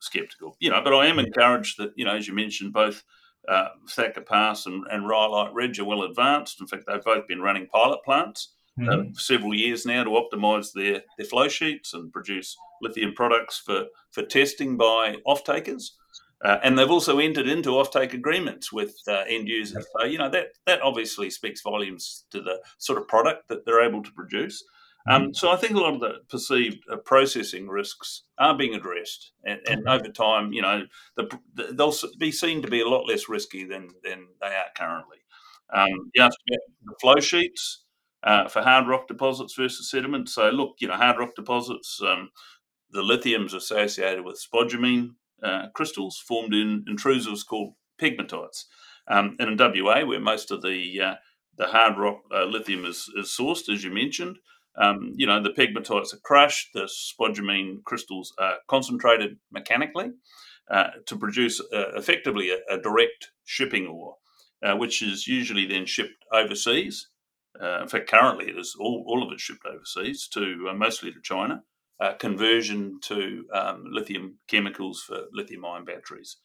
skeptical, 0.00 0.56
you 0.58 0.70
know, 0.70 0.80
but 0.82 0.94
I 0.94 1.06
am 1.06 1.18
encouraged 1.18 1.78
that, 1.78 1.92
you 1.96 2.04
know, 2.04 2.16
as 2.16 2.26
you 2.26 2.34
mentioned, 2.34 2.72
both– 2.72 3.04
uh, 3.48 3.68
Thacker 3.90 4.20
Pass 4.20 4.66
and, 4.66 4.84
and 4.90 5.08
Rhyolite 5.08 5.52
Ridge 5.52 5.78
are 5.78 5.84
well 5.84 6.02
advanced. 6.02 6.60
In 6.60 6.66
fact, 6.66 6.84
they've 6.86 7.02
both 7.02 7.26
been 7.26 7.40
running 7.40 7.66
pilot 7.66 8.00
plants 8.04 8.54
uh, 8.78 8.82
mm-hmm. 8.82 9.00
uh, 9.00 9.04
several 9.14 9.54
years 9.54 9.86
now 9.86 10.04
to 10.04 10.10
optimise 10.10 10.72
their, 10.72 11.02
their 11.18 11.26
flow 11.26 11.48
sheets 11.48 11.94
and 11.94 12.12
produce 12.12 12.56
lithium 12.82 13.12
products 13.14 13.58
for, 13.58 13.86
for 14.12 14.22
testing 14.22 14.76
by 14.76 15.16
off 15.24 15.44
takers. 15.44 15.96
Uh, 16.42 16.58
and 16.62 16.78
they've 16.78 16.90
also 16.90 17.18
entered 17.18 17.46
into 17.46 17.70
offtake 17.70 18.14
agreements 18.14 18.72
with 18.72 18.94
uh, 19.08 19.24
end 19.28 19.46
users. 19.46 19.86
So, 19.98 20.06
you 20.06 20.16
know, 20.16 20.30
that, 20.30 20.48
that 20.66 20.80
obviously 20.80 21.28
speaks 21.28 21.60
volumes 21.60 22.24
to 22.30 22.40
the 22.40 22.60
sort 22.78 22.98
of 22.98 23.06
product 23.08 23.48
that 23.48 23.66
they're 23.66 23.82
able 23.82 24.02
to 24.02 24.12
produce. 24.12 24.64
Um, 25.08 25.22
mm-hmm. 25.22 25.32
so 25.32 25.50
I 25.50 25.56
think 25.56 25.74
a 25.74 25.80
lot 25.80 25.94
of 25.94 26.00
the 26.00 26.14
perceived 26.28 26.84
uh, 26.90 26.96
processing 26.96 27.68
risks 27.68 28.24
are 28.38 28.56
being 28.56 28.74
addressed, 28.74 29.32
and, 29.44 29.60
and 29.66 29.88
over 29.88 30.08
time, 30.08 30.52
you 30.52 30.62
know, 30.62 30.84
the, 31.16 31.38
the, 31.54 31.72
they'll 31.72 31.94
be 32.18 32.30
seen 32.30 32.62
to 32.62 32.68
be 32.68 32.80
a 32.80 32.88
lot 32.88 33.08
less 33.08 33.28
risky 33.28 33.64
than 33.64 33.88
than 34.02 34.28
they 34.40 34.48
are 34.48 34.70
currently. 34.76 35.18
Um, 35.72 36.10
you 36.14 36.22
asked 36.22 36.38
the 36.46 36.94
flow 37.00 37.20
sheets 37.20 37.84
uh, 38.22 38.48
for 38.48 38.62
hard 38.62 38.88
rock 38.88 39.08
deposits 39.08 39.54
versus 39.54 39.90
sediment. 39.90 40.28
So 40.28 40.50
look, 40.50 40.76
you 40.80 40.88
know, 40.88 40.96
hard 40.96 41.18
rock 41.18 41.34
deposits, 41.34 42.00
um, 42.04 42.30
the 42.90 43.02
lithium's 43.02 43.54
associated 43.54 44.24
with 44.24 44.40
spodumene 44.40 45.10
uh, 45.42 45.68
crystals 45.74 46.18
formed 46.18 46.54
in 46.54 46.84
intrusives 46.88 47.46
called 47.46 47.74
pegmatites. 48.00 48.64
Um, 49.08 49.36
and 49.38 49.60
in 49.60 49.84
WA, 49.84 50.04
where 50.04 50.20
most 50.20 50.50
of 50.50 50.62
the 50.62 51.00
uh, 51.00 51.14
the 51.56 51.66
hard 51.66 51.98
rock 51.98 52.20
uh, 52.34 52.44
lithium 52.44 52.84
is, 52.84 53.10
is 53.16 53.26
sourced, 53.28 53.68
as 53.72 53.82
you 53.84 53.90
mentioned, 53.90 54.38
um, 54.76 55.12
you 55.16 55.26
know, 55.26 55.42
the 55.42 55.50
pegmatites 55.50 56.14
are 56.14 56.20
crushed, 56.22 56.70
the 56.74 56.88
spodumene 56.88 57.82
crystals 57.84 58.32
are 58.38 58.58
concentrated 58.68 59.38
mechanically 59.50 60.10
uh, 60.70 60.90
to 61.06 61.16
produce 61.16 61.60
uh, 61.60 61.90
effectively 61.96 62.50
a, 62.50 62.58
a, 62.74 62.80
direct 62.80 63.32
shipping 63.44 63.86
ore, 63.86 64.16
uh, 64.62 64.76
which 64.76 65.02
is 65.02 65.26
usually 65.26 65.66
then 65.66 65.86
shipped 65.86 66.24
overseas. 66.32 67.08
Uh, 67.60 67.82
in 67.82 67.88
fact, 67.88 68.08
currently 68.08 68.46
it 68.46 68.56
is 68.56 68.76
all, 68.78 69.04
all 69.08 69.26
of 69.26 69.32
it 69.32 69.40
shipped 69.40 69.66
overseas 69.66 70.28
to 70.28 70.68
uh, 70.70 70.74
mostly 70.74 71.12
to 71.12 71.20
China. 71.22 71.62
conversion 72.20 73.00
to 73.02 73.44
um, 73.52 73.84
lithium 73.90 74.38
chemicals 74.46 75.02
for 75.02 75.24
lithium 75.32 75.64
ion 75.64 75.84
batteries. 75.84 76.36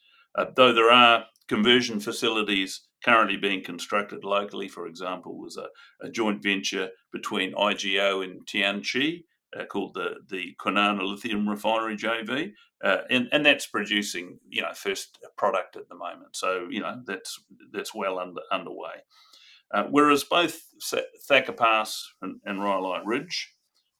though 0.55 0.73
there 0.73 0.91
are 0.91 1.25
conversion 1.47 1.99
facilities 1.99 2.87
currently 3.05 3.37
being 3.37 3.63
constructed 3.63 4.23
locally, 4.23 4.67
for 4.67 4.87
example, 4.87 5.37
was 5.37 5.57
a, 5.57 5.67
a 6.01 6.09
joint 6.09 6.41
venture 6.41 6.89
between 7.13 7.53
IGO 7.53 8.23
and 8.23 8.45
Tianqi 8.47 9.23
uh, 9.57 9.65
called 9.65 9.93
the, 9.93 10.15
the 10.27 10.55
Kwinana 10.59 11.07
Lithium 11.07 11.47
Refinery 11.47 11.95
JV. 11.95 12.53
Uh, 12.83 12.97
and, 13.11 13.27
and 13.31 13.45
that's 13.45 13.67
producing, 13.67 14.39
you 14.49 14.61
know, 14.61 14.73
first 14.73 15.19
product 15.37 15.75
at 15.75 15.87
the 15.87 15.95
moment. 15.95 16.35
So, 16.35 16.67
you 16.69 16.81
know, 16.81 17.01
that's 17.05 17.39
that's 17.71 17.93
well 17.93 18.19
under, 18.19 18.41
underway. 18.51 19.03
Uh, 19.71 19.83
whereas 19.89 20.23
both 20.23 20.59
Thacker 21.27 21.53
Pass 21.53 22.07
and, 22.21 22.39
and 22.43 22.61
Rhyolite 22.61 23.05
Ridge, 23.05 23.53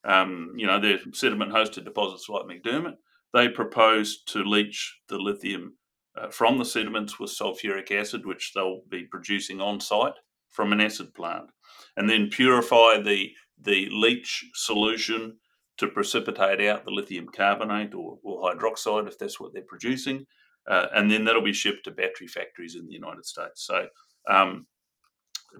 um, 0.04 0.54
you 0.56 0.68
know, 0.68 0.80
they're 0.80 1.00
sediment-hosted 1.14 1.86
deposits 1.86 2.28
like 2.30 2.44
McDermott, 2.44 2.96
they 3.34 3.50
propose 3.50 4.24
to 4.28 4.44
leach 4.44 5.00
the 5.10 5.18
lithium 5.18 5.78
uh, 6.18 6.30
from 6.30 6.58
the 6.58 6.66
sediments 6.66 7.20
with 7.20 7.32
sulfuric 7.32 7.92
acid, 7.92 8.26
which 8.26 8.54
they'll 8.54 8.82
be 8.90 9.04
producing 9.04 9.62
on 9.62 9.80
site 9.80 10.14
from 10.50 10.72
an 10.72 10.82
acid 10.82 11.14
plant, 11.14 11.50
and 11.98 12.10
then 12.10 12.30
purify 12.30 13.02
the 13.02 13.32
the 13.62 13.88
leach 13.92 14.46
solution 14.54 15.38
to 15.78 15.88
precipitate 15.88 16.62
out 16.62 16.86
the 16.86 16.92
lithium 16.92 17.28
carbonate 17.28 17.94
or, 17.94 18.18
or 18.24 18.44
hydroxide 18.44 19.08
if 19.08 19.18
that's 19.18 19.40
what 19.40 19.54
they're 19.54 19.64
producing, 19.68 20.26
uh, 20.68 20.88
and 20.94 21.12
then 21.12 21.26
that'll 21.26 21.42
be 21.42 21.54
shipped 21.54 21.84
to 21.86 21.92
battery 21.92 22.28
factories 22.28 22.76
in 22.76 22.86
the 22.86 22.94
United 22.94 23.26
States. 23.26 23.66
So 23.66 23.88
um, 24.30 24.68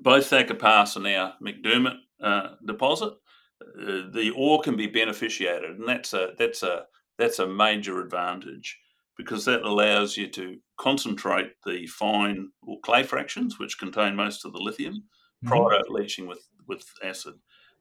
both 0.02 0.28
Thacker 0.28 0.56
Pass 0.56 0.96
and 0.96 1.08
our 1.08 1.34
McDermott 1.46 1.98
uh, 2.22 2.56
deposit, 2.66 3.14
uh, 3.62 4.10
the 4.14 4.34
ore 4.36 4.62
can 4.62 4.76
be 4.76 4.88
beneficiated, 4.88 5.72
and 5.72 5.88
that's 5.88 6.14
a 6.14 6.32
that's 6.38 6.64
a 6.64 6.86
that's 7.18 7.40
a 7.40 7.48
major 7.48 8.02
advantage 8.02 8.78
because 9.18 9.46
that 9.46 9.62
allows 9.64 10.18
you 10.18 10.28
to 10.28 10.58
concentrate 10.78 11.52
the 11.66 11.88
fine 11.88 12.50
or 12.62 12.80
clay 12.82 13.04
fractions, 13.04 13.60
which 13.60 13.80
contain 13.80 14.16
most 14.16 14.46
of 14.46 14.54
the 14.54 14.60
lithium, 14.60 14.96
mm-hmm. 14.96 15.48
prior 15.48 15.82
to 15.82 15.92
leaching 15.92 16.28
with, 16.28 16.46
with 16.68 16.84
acid. 17.04 17.34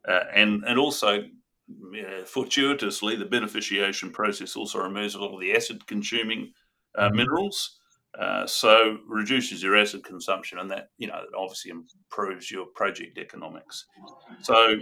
Uh, 0.07 0.21
and, 0.35 0.63
and 0.67 0.79
also, 0.79 1.23
uh, 1.69 2.25
fortuitously, 2.27 3.17
the 3.17 3.25
beneficiation 3.25 4.13
process 4.13 4.55
also 4.55 4.79
removes 4.81 5.15
a 5.15 5.21
lot 5.21 5.35
of 5.35 5.41
the 5.41 5.55
acid 5.55 5.87
consuming 5.87 6.53
uh, 6.97 7.07
mm-hmm. 7.07 7.17
minerals. 7.17 7.79
Uh, 8.19 8.47
so 8.47 8.99
reduces 9.09 9.61
your 9.61 9.77
acid 9.77 10.05
consumption, 10.05 10.59
and 10.59 10.71
that 10.71 10.91
you 10.99 11.09
know 11.09 11.21
obviously 11.37 11.73
improves 11.73 12.49
your 12.49 12.67
project 12.77 13.19
economics. 13.19 13.87
So 14.43 14.77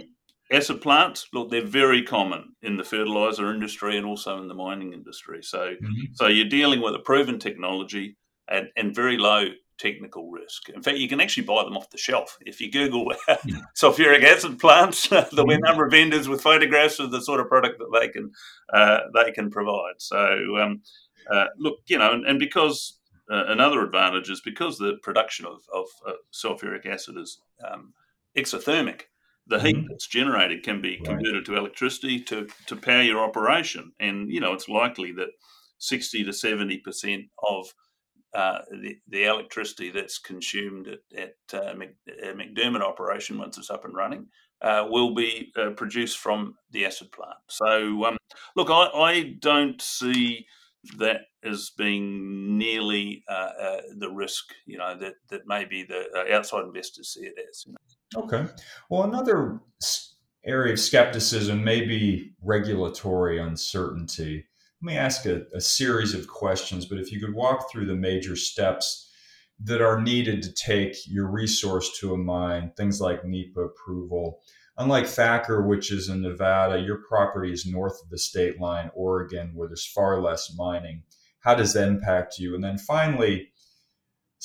acid 0.51 0.81
plants, 0.81 1.27
look, 1.33 1.49
they're 1.49 1.65
very 1.65 2.03
common 2.03 2.55
in 2.61 2.77
the 2.77 2.83
fertilizer 2.83 3.53
industry 3.53 3.97
and 3.97 4.05
also 4.05 4.37
in 4.39 4.47
the 4.47 4.53
mining 4.53 4.93
industry. 4.93 5.41
So, 5.41 5.59
mm-hmm. 5.59 6.13
so 6.13 6.27
you're 6.27 6.49
dealing 6.49 6.81
with 6.81 6.95
a 6.95 6.99
proven 6.99 7.39
technology 7.39 8.17
and, 8.47 8.67
and 8.75 8.93
very 8.93 9.17
low 9.17 9.45
technical 9.77 10.29
risk. 10.31 10.69
In 10.69 10.81
fact, 10.81 10.97
you 10.97 11.09
can 11.09 11.19
actually 11.19 11.43
buy 11.43 11.63
them 11.63 11.75
off 11.75 11.89
the 11.89 11.97
shelf. 11.97 12.37
If 12.41 12.61
you 12.61 12.71
Google 12.71 13.11
yeah. 13.27 13.37
sulfuric 13.75 14.23
acid 14.23 14.59
plants, 14.59 15.07
there'll 15.07 15.47
be 15.47 15.55
a 15.55 15.59
number 15.59 15.85
of 15.85 15.91
vendors 15.91 16.27
with 16.27 16.41
photographs 16.41 16.99
of 16.99 17.11
the 17.11 17.21
sort 17.21 17.39
of 17.39 17.47
product 17.47 17.79
that 17.79 17.99
they 17.99 18.07
can 18.09 18.31
uh, 18.71 18.99
they 19.13 19.31
can 19.31 19.49
provide. 19.49 19.95
So, 19.97 20.57
um, 20.57 20.81
uh, 21.29 21.45
look, 21.57 21.79
you 21.87 21.97
know, 21.97 22.13
and, 22.13 22.25
and 22.25 22.39
because 22.39 22.99
uh, 23.31 23.45
another 23.47 23.83
advantage 23.83 24.29
is 24.29 24.41
because 24.41 24.77
the 24.77 24.97
production 25.01 25.45
of, 25.45 25.61
of 25.73 25.85
uh, 26.07 26.13
sulfuric 26.31 26.85
acid 26.85 27.17
is 27.17 27.39
um, 27.67 27.93
exothermic 28.37 29.03
the 29.47 29.59
heat 29.59 29.75
mm-hmm. 29.75 29.87
that's 29.89 30.07
generated 30.07 30.63
can 30.63 30.81
be 30.81 30.97
converted 30.97 31.35
right. 31.35 31.45
to 31.45 31.57
electricity 31.57 32.19
to, 32.21 32.47
to 32.67 32.75
power 32.75 33.01
your 33.01 33.23
operation. 33.23 33.91
And, 33.99 34.31
you 34.31 34.39
know, 34.39 34.53
it's 34.53 34.69
likely 34.69 35.11
that 35.13 35.29
60 35.79 36.23
to 36.23 36.31
70% 36.31 37.29
of 37.47 37.73
uh, 38.33 38.59
the, 38.71 38.95
the 39.09 39.25
electricity 39.25 39.91
that's 39.91 40.17
consumed 40.17 40.87
at, 40.87 40.99
at 41.19 41.61
uh, 41.61 41.73
McDermott 41.75 42.81
operation, 42.81 43.37
once 43.37 43.57
it's 43.57 43.69
up 43.69 43.85
and 43.85 43.95
running, 43.95 44.27
uh, 44.61 44.87
will 44.89 45.13
be 45.13 45.51
uh, 45.57 45.71
produced 45.71 46.17
from 46.17 46.55
the 46.71 46.85
acid 46.85 47.11
plant. 47.11 47.37
So, 47.49 48.05
um, 48.05 48.17
look, 48.55 48.69
I, 48.69 48.87
I, 48.95 49.35
don't 49.39 49.79
see 49.81 50.45
that 50.97 51.21
as 51.43 51.71
being 51.77 52.57
nearly 52.57 53.23
uh, 53.29 53.51
uh, 53.61 53.81
the 53.97 54.09
risk, 54.09 54.45
you 54.65 54.77
know, 54.77 54.97
that, 54.97 55.13
that 55.29 55.41
maybe 55.45 55.83
the 55.83 56.33
outside 56.33 56.63
investors 56.63 57.13
see 57.13 57.25
it 57.25 57.35
as. 57.49 57.65
You 57.67 57.73
know. 57.73 57.77
Okay. 58.15 58.45
Well, 58.89 59.03
another 59.03 59.59
area 60.45 60.73
of 60.73 60.79
skepticism 60.79 61.63
may 61.63 61.85
be 61.85 62.33
regulatory 62.41 63.39
uncertainty. 63.39 64.45
Let 64.81 64.85
me 64.85 64.97
ask 64.97 65.25
a, 65.25 65.43
a, 65.53 65.61
series 65.61 66.13
of 66.13 66.27
questions, 66.27 66.85
but 66.85 66.99
if 66.99 67.11
you 67.11 67.19
could 67.19 67.33
walk 67.33 67.71
through 67.71 67.85
the 67.85 67.95
major 67.95 68.35
steps 68.35 69.09
that 69.63 69.81
are 69.81 70.01
needed 70.01 70.43
to 70.43 70.53
take 70.53 70.95
your 71.07 71.27
resource 71.27 71.97
to 71.99 72.13
a 72.13 72.17
mine, 72.17 72.73
things 72.75 72.99
like 72.99 73.23
NEPA 73.23 73.61
approval. 73.61 74.41
Unlike 74.77 75.07
Thacker, 75.07 75.65
which 75.65 75.91
is 75.91 76.09
in 76.09 76.21
Nevada, 76.21 76.79
your 76.79 76.97
property 77.07 77.53
is 77.53 77.65
north 77.65 78.01
of 78.03 78.09
the 78.09 78.17
state 78.17 78.59
line, 78.59 78.89
Oregon, 78.93 79.51
where 79.53 79.67
there's 79.69 79.85
far 79.85 80.21
less 80.21 80.53
mining. 80.57 81.03
How 81.39 81.55
does 81.55 81.73
that 81.73 81.87
impact 81.87 82.39
you? 82.39 82.55
And 82.55 82.63
then 82.63 82.77
finally, 82.77 83.49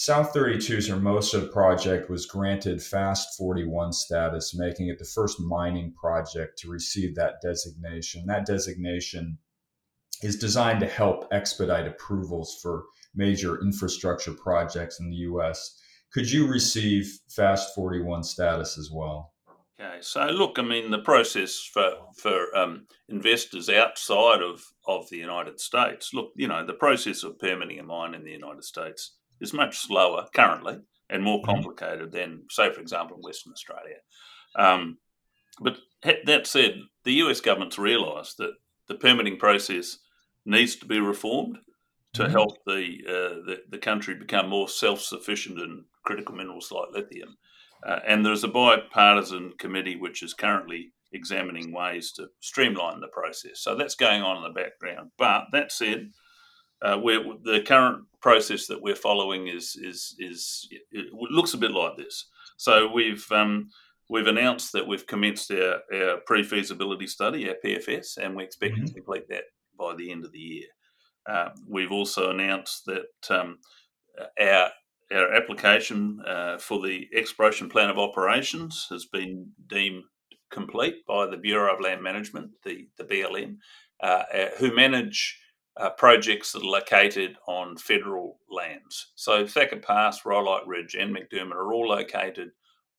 South 0.01 0.33
32's 0.33 0.87
Hermosa 0.87 1.49
project 1.49 2.09
was 2.09 2.25
granted 2.25 2.81
Fast 2.81 3.37
41 3.37 3.93
status, 3.93 4.55
making 4.57 4.87
it 4.87 4.99
the 5.01 5.05
first 5.05 5.41
mining 5.41 5.93
project 6.01 6.57
to 6.61 6.71
receive 6.71 7.17
that 7.17 7.41
designation. 7.43 8.25
That 8.29 8.47
designation 8.47 9.39
is 10.23 10.39
designed 10.39 10.79
to 10.83 10.87
help 10.87 11.27
expedite 11.33 11.89
approvals 11.89 12.61
for 12.63 12.85
major 13.17 13.61
infrastructure 13.61 14.33
projects 14.35 15.01
in 15.01 15.11
the 15.11 15.17
US. 15.33 15.77
Could 16.13 16.31
you 16.31 16.47
receive 16.47 17.19
Fast 17.29 17.75
41 17.75 18.23
status 18.23 18.79
as 18.79 18.93
well? 18.93 19.33
Okay, 19.81 19.99
so 20.01 20.27
look, 20.27 20.61
I 20.61 20.63
mean, 20.63 20.93
the 20.93 20.99
process 20.99 21.59
for 21.73 21.95
for 22.17 22.57
um, 22.57 22.87
investors 23.09 23.69
outside 23.69 24.43
of 24.43 24.65
of 24.87 25.11
the 25.11 25.17
United 25.17 25.59
States, 25.59 26.11
look, 26.15 26.31
you 26.37 26.47
know, 26.47 26.65
the 26.65 26.73
process 26.73 27.25
of 27.25 27.41
permitting 27.41 27.81
a 27.81 27.83
mine 27.83 28.15
in 28.15 28.23
the 28.23 28.31
United 28.31 28.63
States 28.63 29.18
is 29.41 29.53
much 29.53 29.79
slower 29.79 30.27
currently 30.35 30.79
and 31.11 31.23
more 31.23 31.39
mm-hmm. 31.39 31.51
complicated 31.51 32.13
than, 32.13 32.43
say, 32.51 32.73
for 32.73 32.81
example, 32.81 33.17
in 33.17 33.23
Western 33.23 33.53
Australia. 33.53 33.97
Um, 34.57 34.99
but 35.61 35.79
that 36.27 36.47
said, 36.47 36.75
the 37.05 37.15
US 37.15 37.41
government's 37.41 37.79
realised 37.79 38.39
that 38.39 38.53
the 38.89 38.95
permitting 38.95 39.39
process 39.39 39.99
needs 40.45 40.77
to 40.77 40.87
be 40.87 41.01
reformed 41.01 41.59
to 42.15 42.23
mm-hmm. 42.23 42.33
help 42.33 42.59
the, 42.67 42.99
uh, 43.07 43.47
the, 43.47 43.59
the 43.71 43.79
country 43.79 44.15
become 44.15 44.49
more 44.49 44.69
self 44.69 45.01
sufficient 45.01 45.59
in 45.59 45.85
critical 46.05 46.35
minerals 46.35 46.73
like 46.73 46.89
lithium. 46.93 47.37
Uh, 47.87 48.01
and 48.07 48.25
there's 48.25 48.45
a 48.45 48.49
bipartisan 48.49 49.53
committee 49.59 49.97
which 49.97 50.23
is 50.23 50.35
currently 50.35 50.93
examining 51.13 51.73
ways 51.73 52.13
to 52.13 52.29
streamline 52.41 53.01
the 53.01 53.09
process. 53.09 53.61
So 53.61 53.75
that's 53.75 53.95
going 53.95 54.23
on 54.23 54.39
in 54.39 54.43
the 54.43 54.61
background. 54.61 55.11
But 55.17 55.45
that 55.53 55.73
said, 55.73 56.11
uh, 56.83 56.97
where 56.99 57.21
the 57.43 57.63
current 57.67 58.05
process 58.21 58.67
that 58.67 58.83
we're 58.83 58.95
following 58.95 59.49
is 59.49 59.77
is 59.81 60.15
is 60.19 60.69
looks 61.31 61.55
a 61.55 61.59
bit 61.59 61.71
like 61.71 61.97
this. 61.97 62.27
So 62.57 62.91
we've 62.93 63.31
um, 63.33 63.69
we've 64.09 64.27
announced 64.27 64.73
that 64.73 64.87
we've 64.87 65.07
commenced 65.07 65.51
our, 65.51 65.81
our 65.93 66.19
pre 66.27 66.43
feasibility 66.43 67.07
study, 67.07 67.49
our 67.49 67.57
PFS, 67.65 68.19
and 68.19 68.37
we 68.37 68.45
expect 68.45 68.75
mm-hmm. 68.75 68.87
to 68.87 68.95
complete 68.95 69.29
that 69.29 69.45
by 69.79 69.95
the 69.95 70.11
end 70.11 70.25
of 70.25 70.33
the 70.33 70.39
year. 70.39 70.67
Uh, 71.29 71.51
we've 71.69 71.93
also 71.93 72.31
announced 72.31 72.85
that 72.87 73.31
um, 73.31 73.59
our 74.41 74.71
our 75.13 75.33
application 75.33 76.21
uh, 76.27 76.59
for 76.59 76.87
the 76.87 77.07
exploration 77.15 77.69
plan 77.69 77.89
of 77.89 77.99
operations 77.99 78.87
has 78.91 79.07
been 79.07 79.51
deemed 79.67 80.05
complete 80.51 81.07
by 81.07 81.27
the 81.27 81.37
Bureau 81.37 81.75
of 81.75 81.81
Land 81.81 82.03
Management, 82.03 82.51
the, 82.65 82.89
the 82.97 83.05
BLM, 83.05 83.57
uh, 84.03 84.23
uh, 84.33 84.49
who 84.59 84.75
manage 84.75 85.39
uh, 85.79 85.91
projects 85.91 86.53
that 86.53 86.63
are 86.63 86.67
located 86.67 87.37
on 87.47 87.77
federal 87.77 88.39
lands. 88.51 89.13
So 89.15 89.47
Thacker 89.47 89.77
Pass, 89.77 90.25
Rhyolite 90.25 90.67
Ridge, 90.67 90.97
and 90.99 91.15
McDermott 91.15 91.55
are 91.55 91.73
all 91.73 91.89
located 91.89 92.51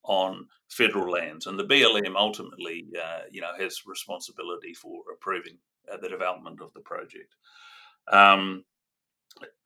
on 0.04 0.48
federal 0.70 1.12
lands, 1.12 1.46
and 1.46 1.60
the 1.60 1.66
BLM 1.66 2.16
ultimately, 2.16 2.86
uh, 2.98 3.22
you 3.30 3.42
know, 3.42 3.52
has 3.60 3.82
responsibility 3.86 4.74
for 4.74 5.02
approving 5.14 5.58
uh, 5.92 5.98
the 5.98 6.10
development 6.10 6.62
of 6.62 6.74
the 6.74 6.80
project. 6.80 7.36
Um, 8.12 8.64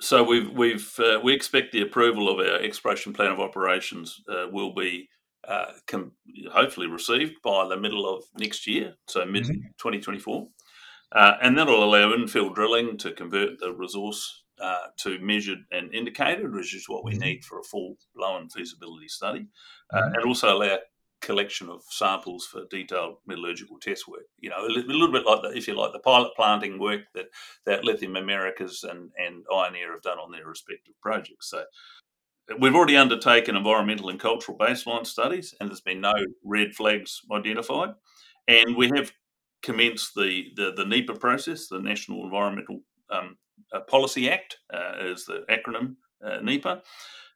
so 0.02 0.23
we've 0.23 0.49
we've 0.52 0.93
uh, 0.99 1.19
we 1.23 1.34
expect 1.34 1.71
the 1.71 1.82
approval 1.82 2.30
of 2.30 2.39
our 2.39 2.60
exploration 2.60 3.13
plan 3.13 3.32
of 3.32 3.39
operations 3.39 4.21
uh, 4.28 4.47
will 4.52 4.73
be 4.73 5.08
uh, 5.47 5.73
com- 5.88 6.13
hopefully 6.52 6.88
received 6.88 7.36
by 7.43 7.67
the 7.67 7.78
middle 7.78 8.12
of 8.12 8.23
next 8.38 8.65
year, 8.67 8.95
so 9.08 9.26
mid 9.26 9.45
2024, 9.45 10.47
uh, 11.13 11.34
and 11.41 11.58
that'll 11.58 11.84
allow 11.84 12.12
infill 12.12 12.54
drilling 12.54 12.97
to 12.97 13.12
convert 13.12 13.60
the 13.60 13.71
resource 13.71 14.43
uh, 14.62 14.88
to 14.97 15.19
measured 15.19 15.60
and 15.71 15.93
indicated, 15.93 16.54
which 16.54 16.76
is 16.76 16.88
what 16.88 17.04
we 17.04 17.12
mm-hmm. 17.12 17.21
need 17.21 17.45
for 17.45 17.60
a 17.60 17.63
full 17.63 17.95
blown 18.15 18.49
feasibility 18.49 19.08
study, 19.08 19.47
uh, 19.93 19.97
mm-hmm. 19.97 20.15
and 20.15 20.26
also 20.26 20.58
allow 20.58 20.78
collection 21.21 21.69
of 21.69 21.82
samples 21.89 22.45
for 22.45 22.65
detailed 22.69 23.15
metallurgical 23.26 23.80
test 23.80 24.08
work. 24.08 24.26
You 24.39 24.49
know, 24.49 24.65
a 24.65 24.67
little 24.67 25.12
bit 25.12 25.26
like 25.26 25.41
the, 25.41 25.58
if 25.58 25.67
you 25.67 25.76
like, 25.76 25.93
the 25.93 25.99
pilot 25.99 26.32
planting 26.36 26.80
work 26.80 27.02
that 27.13 27.26
that 27.65 27.84
Lithium 27.84 28.15
Americas 28.15 28.84
and 28.84 29.12
and 29.17 29.45
Ioneer 29.52 29.91
have 29.93 30.02
done 30.02 30.19
on 30.19 30.32
their 30.32 30.47
respective 30.47 30.95
projects. 31.02 31.49
So. 31.49 31.65
We've 32.60 32.76
already 32.76 32.97
undertaken 32.97 33.56
environmental 33.56 34.10
and 34.10 34.19
cultural 34.19 34.58
baseline 34.58 35.08
studies, 35.08 35.56
and 35.58 35.69
there's 35.69 35.80
been 35.80 36.02
no 36.02 36.13
red 36.43 36.76
flags 36.76 37.21
identified. 37.32 37.91
And 38.49 38.76
we 38.76 38.91
have 38.93 39.13
commenced 39.63 40.13
the, 40.15 40.52
the, 40.56 40.73
the 40.76 40.86
NEPA 40.86 41.15
process, 41.15 41.67
the 41.67 41.80
National 41.80 42.23
Environmental 42.23 42.82
um, 43.10 43.38
uh, 43.73 43.80
Policy 43.82 44.30
Act, 44.30 44.58
uh, 44.73 44.93
is 44.99 45.26
the 45.26 45.45
acronym 45.49 45.95
uh, 46.23 46.39
NEPA. 46.41 46.82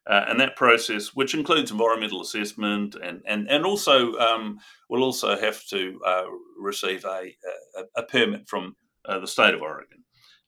Uh, 0.06 0.24
and 0.28 0.40
that 0.40 0.56
process, 0.56 1.08
which 1.14 1.34
includes 1.34 1.70
environmental 1.70 2.22
assessment, 2.22 2.94
and 2.94 3.20
and 3.26 3.46
and 3.50 3.66
also 3.66 4.14
um, 4.14 4.58
will 4.88 5.02
also 5.02 5.38
have 5.38 5.62
to 5.66 6.00
uh, 6.06 6.24
receive 6.58 7.04
a, 7.04 7.36
a, 7.76 8.00
a 8.00 8.02
permit 8.04 8.48
from 8.48 8.74
uh, 9.04 9.18
the 9.18 9.26
state 9.26 9.52
of 9.52 9.60
Oregon. 9.60 10.02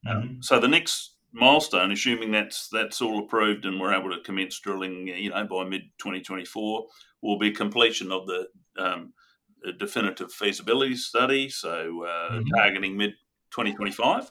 Um, 0.08 0.16
mm-hmm. 0.16 0.34
So 0.40 0.58
the 0.60 0.68
next 0.68 1.16
milestone, 1.32 1.92
assuming 1.92 2.30
that's 2.30 2.68
that's 2.68 3.02
all 3.02 3.18
approved 3.18 3.64
and 3.64 3.78
we're 3.78 3.94
able 3.94 4.10
to 4.10 4.22
commence 4.22 4.58
drilling, 4.60 5.08
you 5.08 5.28
know, 5.28 5.46
by 5.46 5.64
mid 5.64 5.82
2024, 5.98 6.86
will 7.22 7.38
be 7.38 7.50
completion 7.50 8.10
of 8.10 8.26
the 8.26 8.46
um, 8.78 9.12
definitive 9.78 10.32
feasibility 10.32 10.96
study. 10.96 11.48
So 11.48 12.04
uh, 12.04 12.32
mm-hmm. 12.32 12.48
targeting 12.56 12.96
mid 12.96 13.12
2025, 13.50 14.30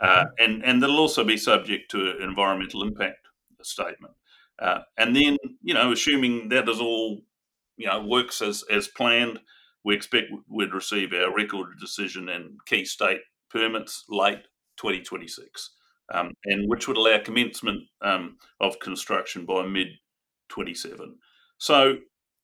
uh, 0.00 0.24
and 0.38 0.64
and 0.64 0.82
that'll 0.82 0.98
also 0.98 1.24
be 1.24 1.36
subject 1.36 1.90
to 1.92 2.10
an 2.10 2.22
environmental 2.22 2.82
impact 2.82 3.18
statement. 3.62 4.14
Uh, 4.58 4.80
and 4.96 5.14
then, 5.14 5.36
you 5.62 5.74
know, 5.74 5.92
assuming 5.92 6.48
that 6.48 6.68
is 6.68 6.80
all, 6.80 7.22
you 7.76 7.86
know, 7.86 8.04
works 8.04 8.40
as, 8.40 8.64
as 8.70 8.88
planned, 8.88 9.40
we 9.84 9.94
expect 9.94 10.30
we'd 10.48 10.72
receive 10.72 11.12
our 11.12 11.34
record 11.34 11.68
decision 11.80 12.28
and 12.28 12.58
key 12.66 12.84
state 12.84 13.20
permits 13.50 14.04
late 14.08 14.44
2026, 14.78 15.70
um, 16.12 16.32
and 16.44 16.68
which 16.68 16.88
would 16.88 16.96
allow 16.96 17.18
commencement 17.18 17.82
um, 18.02 18.36
of 18.60 18.78
construction 18.78 19.44
by 19.44 19.66
mid 19.66 19.88
27. 20.48 21.16
So, 21.58 21.96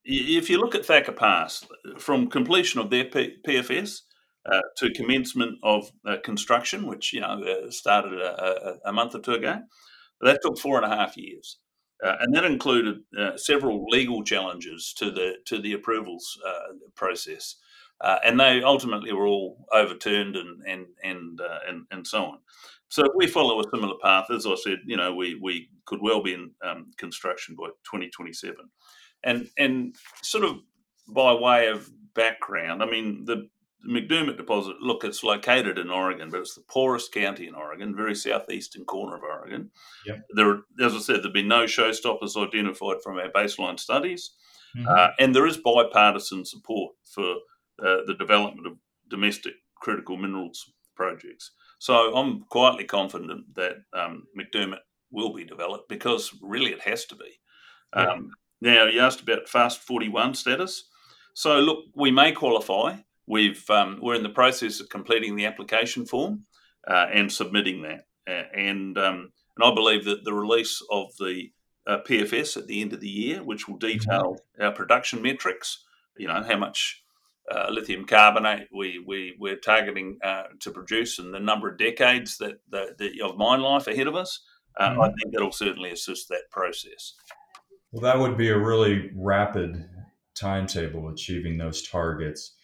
if 0.04 0.50
you 0.50 0.58
look 0.58 0.74
at 0.74 0.84
Thacker 0.84 1.12
Pass, 1.12 1.66
from 1.98 2.28
completion 2.28 2.80
of 2.80 2.90
their 2.90 3.04
P- 3.04 3.36
PFS 3.46 4.00
uh, 4.46 4.60
to 4.78 4.92
commencement 4.92 5.58
of 5.62 5.90
uh, 6.06 6.16
construction, 6.24 6.86
which 6.86 7.12
you 7.12 7.20
know 7.20 7.42
uh, 7.42 7.70
started 7.70 8.18
a, 8.18 8.76
a, 8.86 8.92
month 8.92 9.14
or 9.14 9.20
two 9.20 9.32
ago, 9.32 9.60
that 10.20 10.40
took 10.42 10.58
four 10.58 10.82
and 10.82 10.90
a 10.90 10.96
half 10.96 11.16
years. 11.16 11.58
Uh, 12.02 12.16
and 12.20 12.34
that 12.34 12.44
included 12.44 13.00
uh, 13.18 13.36
several 13.36 13.84
legal 13.90 14.24
challenges 14.24 14.94
to 14.96 15.10
the 15.10 15.34
to 15.44 15.58
the 15.60 15.74
approvals 15.74 16.38
uh, 16.46 16.72
process, 16.94 17.56
and 18.24 18.40
they 18.40 18.62
ultimately 18.62 19.12
were 19.12 19.26
all 19.26 19.66
overturned 19.72 20.36
and 20.36 20.62
and 20.66 20.86
and, 21.04 21.38
and 21.68 21.84
and 21.90 22.06
so 22.06 22.24
on. 22.24 22.38
So 22.88 23.04
if 23.04 23.12
we 23.14 23.26
follow 23.26 23.60
a 23.60 23.64
similar 23.72 23.94
path, 24.02 24.30
as 24.30 24.46
I 24.46 24.54
said, 24.56 24.78
you 24.86 24.96
know, 24.96 25.14
we 25.14 25.34
we 25.34 25.68
could 25.84 26.00
well 26.00 26.22
be 26.22 26.32
in 26.32 26.50
um, 26.64 26.90
construction 26.96 27.54
by 27.56 27.66
2027, 27.84 28.56
and 29.24 29.48
and 29.58 29.96
sort 30.22 30.44
of 30.44 30.56
by 31.08 31.34
way 31.34 31.68
of 31.68 31.90
background, 32.14 32.82
I 32.82 32.86
mean 32.86 33.24
the 33.24 33.48
McDermott 33.88 34.36
deposit, 34.36 34.76
look, 34.80 35.04
it's 35.04 35.24
located 35.24 35.78
in 35.78 35.90
Oregon, 35.90 36.28
but 36.30 36.40
it's 36.40 36.54
the 36.54 36.62
poorest 36.68 37.12
county 37.12 37.46
in 37.46 37.54
Oregon, 37.54 37.96
very 37.96 38.14
southeastern 38.14 38.84
corner 38.84 39.16
of 39.16 39.22
Oregon. 39.22 39.70
Yep. 40.06 40.22
There, 40.36 40.58
as 40.80 40.94
I 40.94 40.98
said, 40.98 41.22
there've 41.22 41.32
been 41.32 41.48
no 41.48 41.64
showstoppers 41.64 42.36
identified 42.36 43.02
from 43.02 43.18
our 43.18 43.30
baseline 43.30 43.80
studies, 43.80 44.32
mm-hmm. 44.76 44.86
uh, 44.86 45.08
and 45.18 45.34
there 45.34 45.46
is 45.46 45.56
bipartisan 45.56 46.44
support 46.44 46.94
for 47.14 47.36
uh, 47.82 48.04
the 48.06 48.16
development 48.18 48.66
of 48.66 48.74
domestic 49.08 49.54
critical 49.76 50.16
minerals 50.16 50.70
projects. 50.94 51.52
So 51.78 52.14
I'm 52.14 52.42
quietly 52.50 52.84
confident 52.84 53.54
that 53.54 53.76
um, 53.94 54.24
McDermott 54.38 54.80
will 55.10 55.32
be 55.32 55.44
developed 55.44 55.88
because 55.88 56.30
really 56.42 56.72
it 56.72 56.82
has 56.82 57.06
to 57.06 57.16
be. 57.16 57.40
Um, 57.94 58.30
now, 58.60 58.86
you 58.86 59.00
asked 59.00 59.20
about 59.20 59.48
FAST-41 59.48 60.36
status. 60.36 60.84
So, 61.34 61.58
look, 61.60 61.86
we 61.94 62.10
may 62.10 62.32
qualify 62.32 62.96
We've 63.30 63.70
um, 63.70 64.00
we're 64.02 64.16
in 64.16 64.24
the 64.24 64.28
process 64.28 64.80
of 64.80 64.88
completing 64.88 65.36
the 65.36 65.46
application 65.46 66.04
form 66.04 66.46
uh, 66.88 67.06
and 67.12 67.30
submitting 67.30 67.82
that, 67.82 68.06
uh, 68.28 68.48
and 68.52 68.98
um, 68.98 69.30
and 69.56 69.64
I 69.64 69.72
believe 69.72 70.04
that 70.06 70.24
the 70.24 70.32
release 70.32 70.82
of 70.90 71.16
the 71.16 71.52
uh, 71.86 71.98
PFS 72.04 72.56
at 72.56 72.66
the 72.66 72.80
end 72.80 72.92
of 72.92 73.00
the 73.00 73.08
year, 73.08 73.40
which 73.44 73.68
will 73.68 73.78
mm-hmm. 73.78 73.98
detail 73.98 74.36
our 74.60 74.72
production 74.72 75.22
metrics, 75.22 75.84
you 76.16 76.26
know 76.26 76.42
how 76.42 76.56
much 76.56 77.04
uh, 77.54 77.68
lithium 77.70 78.04
carbonate 78.04 78.66
we, 78.74 78.98
we 79.06 79.36
we're 79.38 79.54
targeting 79.54 80.18
uh, 80.24 80.46
to 80.58 80.72
produce 80.72 81.20
and 81.20 81.32
the 81.32 81.38
number 81.38 81.68
of 81.68 81.78
decades 81.78 82.36
that, 82.38 82.58
that, 82.70 82.98
that 82.98 83.12
of 83.22 83.36
mine 83.36 83.60
life 83.60 83.86
ahead 83.86 84.08
of 84.08 84.16
us. 84.16 84.40
Uh, 84.76 84.90
mm-hmm. 84.90 85.02
I 85.02 85.06
think 85.06 85.32
that'll 85.32 85.52
certainly 85.52 85.92
assist 85.92 86.28
that 86.30 86.50
process. 86.50 87.14
Well, 87.92 88.02
that 88.02 88.18
would 88.18 88.36
be 88.36 88.48
a 88.48 88.58
really 88.58 89.10
rapid 89.16 89.88
timetable 90.34 91.08
achieving 91.08 91.58
those 91.58 91.86
targets. 91.88 92.54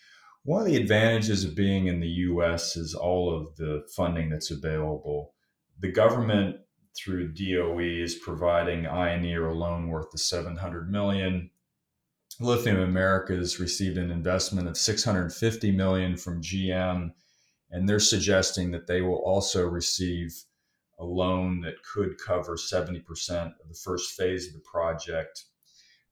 One 0.45 0.61
of 0.61 0.67
the 0.67 0.77
advantages 0.77 1.45
of 1.45 1.57
being 1.57 1.89
in 1.89 1.99
the 2.01 2.09
US 2.09 2.77
is 2.77 2.95
all 2.95 3.35
of 3.35 3.57
the 3.57 3.85
funding 3.95 4.31
that's 4.31 4.53
available. 4.53 5.35
The 5.81 5.91
government 5.91 6.57
through 6.97 7.35
DOE 7.35 7.81
is 7.81 8.15
providing 8.15 8.85
Ioneer 8.85 9.51
a 9.51 9.55
loan 9.55 9.89
worth 9.89 10.11
the 10.13 10.19
700 10.19 10.91
million. 10.91 11.51
Lithium 12.39 12.81
Americas 12.81 13.59
received 13.59 13.99
an 13.99 14.11
investment 14.11 14.69
of 14.69 14.77
650 14.77 15.73
million 15.73 16.17
from 16.17 16.43
GM 16.43 17.11
and 17.71 17.89
they're 17.89 17.99
suggesting 17.99 18.71
that 18.71 18.87
they 18.87 19.01
will 19.01 19.23
also 19.25 19.67
receive 19.67 20.45
a 20.99 21.05
loan 21.05 21.61
that 21.61 21.83
could 21.83 22.17
cover 22.19 22.57
70% 22.57 23.01
of 23.01 23.69
the 23.69 23.79
first 23.83 24.13
phase 24.17 24.47
of 24.49 24.55
the 24.55 24.61
project 24.61 25.45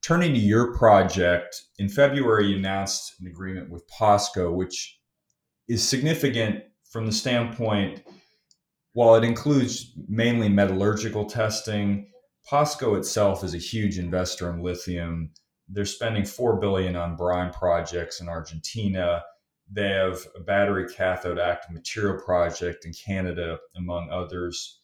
turning 0.05 0.35
to 0.35 0.39
your 0.39 0.75
project, 0.75 1.63
in 1.79 1.89
February, 1.89 2.49
you 2.49 2.59
announced 2.59 3.15
an 3.21 3.27
agreement 3.27 3.71
with 3.71 3.89
POSCO, 3.89 4.53
which 4.53 5.01
is 5.67 5.83
significant 5.83 6.63
from 6.91 7.07
the 7.07 7.13
standpoint, 7.13 8.03
while 8.93 9.15
it 9.15 9.25
includes 9.25 9.95
mainly 10.07 10.51
metallurgical 10.51 11.25
testing, 11.25 12.07
POSCO 12.51 12.99
itself 12.99 13.43
is 13.43 13.55
a 13.55 13.59
huge 13.59 13.99
investor 13.99 14.51
in 14.51 14.63
lithium. 14.63 15.31
They're 15.69 15.87
spending 15.87 16.27
four 16.27 16.61
billion 16.61 16.97
on 16.97 17.17
brine 17.17 17.51
projects 17.51 18.21
in 18.21 18.29
Argentina. 18.29 19.23
They 19.71 19.89
have 19.89 20.27
a 20.37 20.41
battery 20.41 20.87
cathode 20.89 21.39
active 21.39 21.73
material 21.73 22.23
project 22.23 22.85
in 22.85 22.93
Canada, 22.93 23.59
among 23.77 24.11
others. 24.11 24.81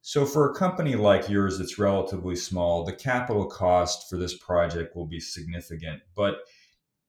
So, 0.00 0.24
for 0.24 0.50
a 0.50 0.54
company 0.54 0.94
like 0.94 1.28
yours 1.28 1.58
that's 1.58 1.78
relatively 1.78 2.36
small, 2.36 2.84
the 2.84 2.92
capital 2.92 3.46
cost 3.46 4.08
for 4.08 4.16
this 4.16 4.38
project 4.38 4.94
will 4.94 5.06
be 5.06 5.18
significant. 5.18 6.02
But 6.14 6.36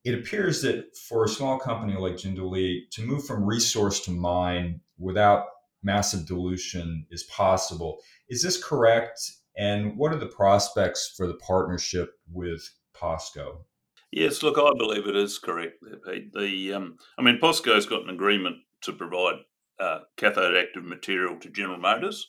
it 0.03 0.15
appears 0.15 0.61
that 0.63 0.97
for 0.97 1.25
a 1.25 1.29
small 1.29 1.59
company 1.59 1.95
like 1.95 2.15
Jindalee, 2.15 2.89
to 2.91 3.03
move 3.03 3.25
from 3.25 3.45
resource 3.45 3.99
to 4.05 4.11
mine 4.11 4.81
without 4.97 5.45
massive 5.83 6.25
dilution 6.25 7.05
is 7.11 7.23
possible. 7.23 7.99
Is 8.29 8.41
this 8.41 8.61
correct? 8.61 9.19
And 9.57 9.97
what 9.97 10.11
are 10.11 10.19
the 10.19 10.27
prospects 10.27 11.13
for 11.15 11.27
the 11.27 11.35
partnership 11.35 12.13
with 12.31 12.67
POSCO? 12.95 13.65
Yes, 14.11 14.41
look, 14.41 14.57
I 14.57 14.71
believe 14.77 15.07
it 15.07 15.15
is 15.15 15.37
correct, 15.37 15.75
there, 15.81 15.97
Pete. 15.97 16.33
The, 16.33 16.73
um, 16.73 16.97
I 17.17 17.21
mean, 17.21 17.39
POSCO's 17.39 17.85
got 17.85 18.03
an 18.03 18.09
agreement 18.09 18.57
to 18.83 18.93
provide 18.93 19.35
uh, 19.79 19.99
cathode 20.15 20.55
active 20.55 20.83
material 20.83 21.37
to 21.39 21.49
General 21.49 21.77
Motors 21.77 22.27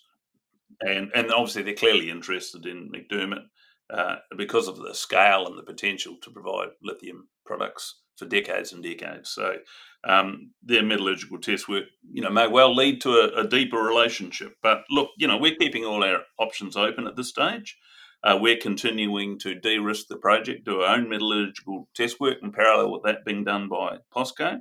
and 0.80 1.10
and 1.14 1.32
obviously 1.32 1.62
they're 1.62 1.74
clearly 1.74 2.10
interested 2.10 2.66
in 2.66 2.90
McDermott 2.90 3.44
uh, 3.90 4.16
because 4.36 4.68
of 4.68 4.76
the 4.78 4.94
scale 4.94 5.46
and 5.46 5.58
the 5.58 5.62
potential 5.62 6.16
to 6.22 6.30
provide 6.30 6.68
lithium 6.82 7.28
products 7.46 8.00
for 8.16 8.26
decades 8.26 8.72
and 8.72 8.82
decades. 8.82 9.30
So 9.30 9.56
um, 10.04 10.50
their 10.62 10.82
metallurgical 10.82 11.38
test 11.38 11.68
work, 11.68 11.84
you 12.12 12.20
know, 12.20 12.30
may 12.30 12.46
well 12.46 12.74
lead 12.74 13.00
to 13.02 13.10
a, 13.12 13.40
a, 13.40 13.48
deeper 13.48 13.78
relationship. 13.78 14.56
But 14.62 14.84
look, 14.90 15.10
you 15.16 15.26
know, 15.26 15.38
we're 15.38 15.56
keeping 15.56 15.84
all 15.84 16.04
our 16.04 16.20
options 16.38 16.76
open 16.76 17.06
at 17.06 17.16
this 17.16 17.28
stage. 17.28 17.78
Uh, 18.24 18.36
we're 18.40 18.56
continuing 18.56 19.38
to 19.38 19.54
de-risk 19.54 20.08
the 20.08 20.16
project, 20.16 20.64
do 20.64 20.80
our 20.80 20.96
own 20.96 21.08
metallurgical 21.08 21.88
test 21.94 22.18
work 22.18 22.38
in 22.42 22.50
parallel 22.50 22.90
with 22.90 23.02
that 23.04 23.24
being 23.24 23.44
done 23.44 23.68
by 23.68 23.98
POSCO, 24.14 24.60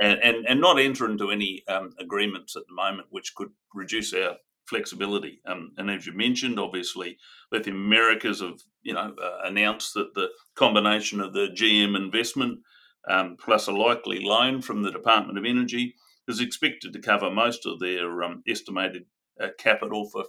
and 0.00 0.18
and, 0.22 0.46
and 0.46 0.60
not 0.60 0.78
enter 0.78 1.08
into 1.08 1.30
any 1.30 1.62
um, 1.68 1.90
agreements 2.00 2.56
at 2.56 2.62
the 2.68 2.74
moment 2.74 3.08
which 3.10 3.34
could 3.34 3.50
reduce 3.74 4.14
our 4.14 4.36
flexibility. 4.66 5.40
Um, 5.46 5.72
and 5.76 5.90
as 5.90 6.06
you 6.06 6.12
mentioned, 6.12 6.58
obviously, 6.58 7.18
Lithium 7.52 7.76
Americas 7.76 8.40
have 8.40 8.60
you 8.82 8.94
know 8.94 9.14
uh, 9.22 9.38
announced 9.44 9.94
that 9.94 10.14
the 10.14 10.28
combination 10.54 11.20
of 11.20 11.32
the 11.34 11.48
GM 11.48 11.96
investment 11.96 12.60
um, 13.08 13.36
plus 13.38 13.66
a 13.66 13.72
likely 13.72 14.20
loan 14.20 14.62
from 14.62 14.82
the 14.82 14.92
Department 14.92 15.38
of 15.38 15.44
Energy 15.44 15.94
is 16.26 16.40
expected 16.40 16.92
to 16.92 17.00
cover 17.00 17.30
most 17.30 17.66
of 17.66 17.80
their 17.80 18.22
um, 18.22 18.42
estimated 18.46 19.04
uh, 19.42 19.48
capital 19.58 20.08
for 20.10 20.24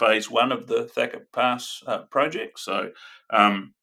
phase 0.00 0.30
one 0.30 0.50
of 0.50 0.66
the 0.66 0.84
Thacker 0.84 1.26
Pass 1.32 1.82
uh, 1.86 1.98
project. 2.10 2.58
So, 2.58 2.90
um, 3.30 3.74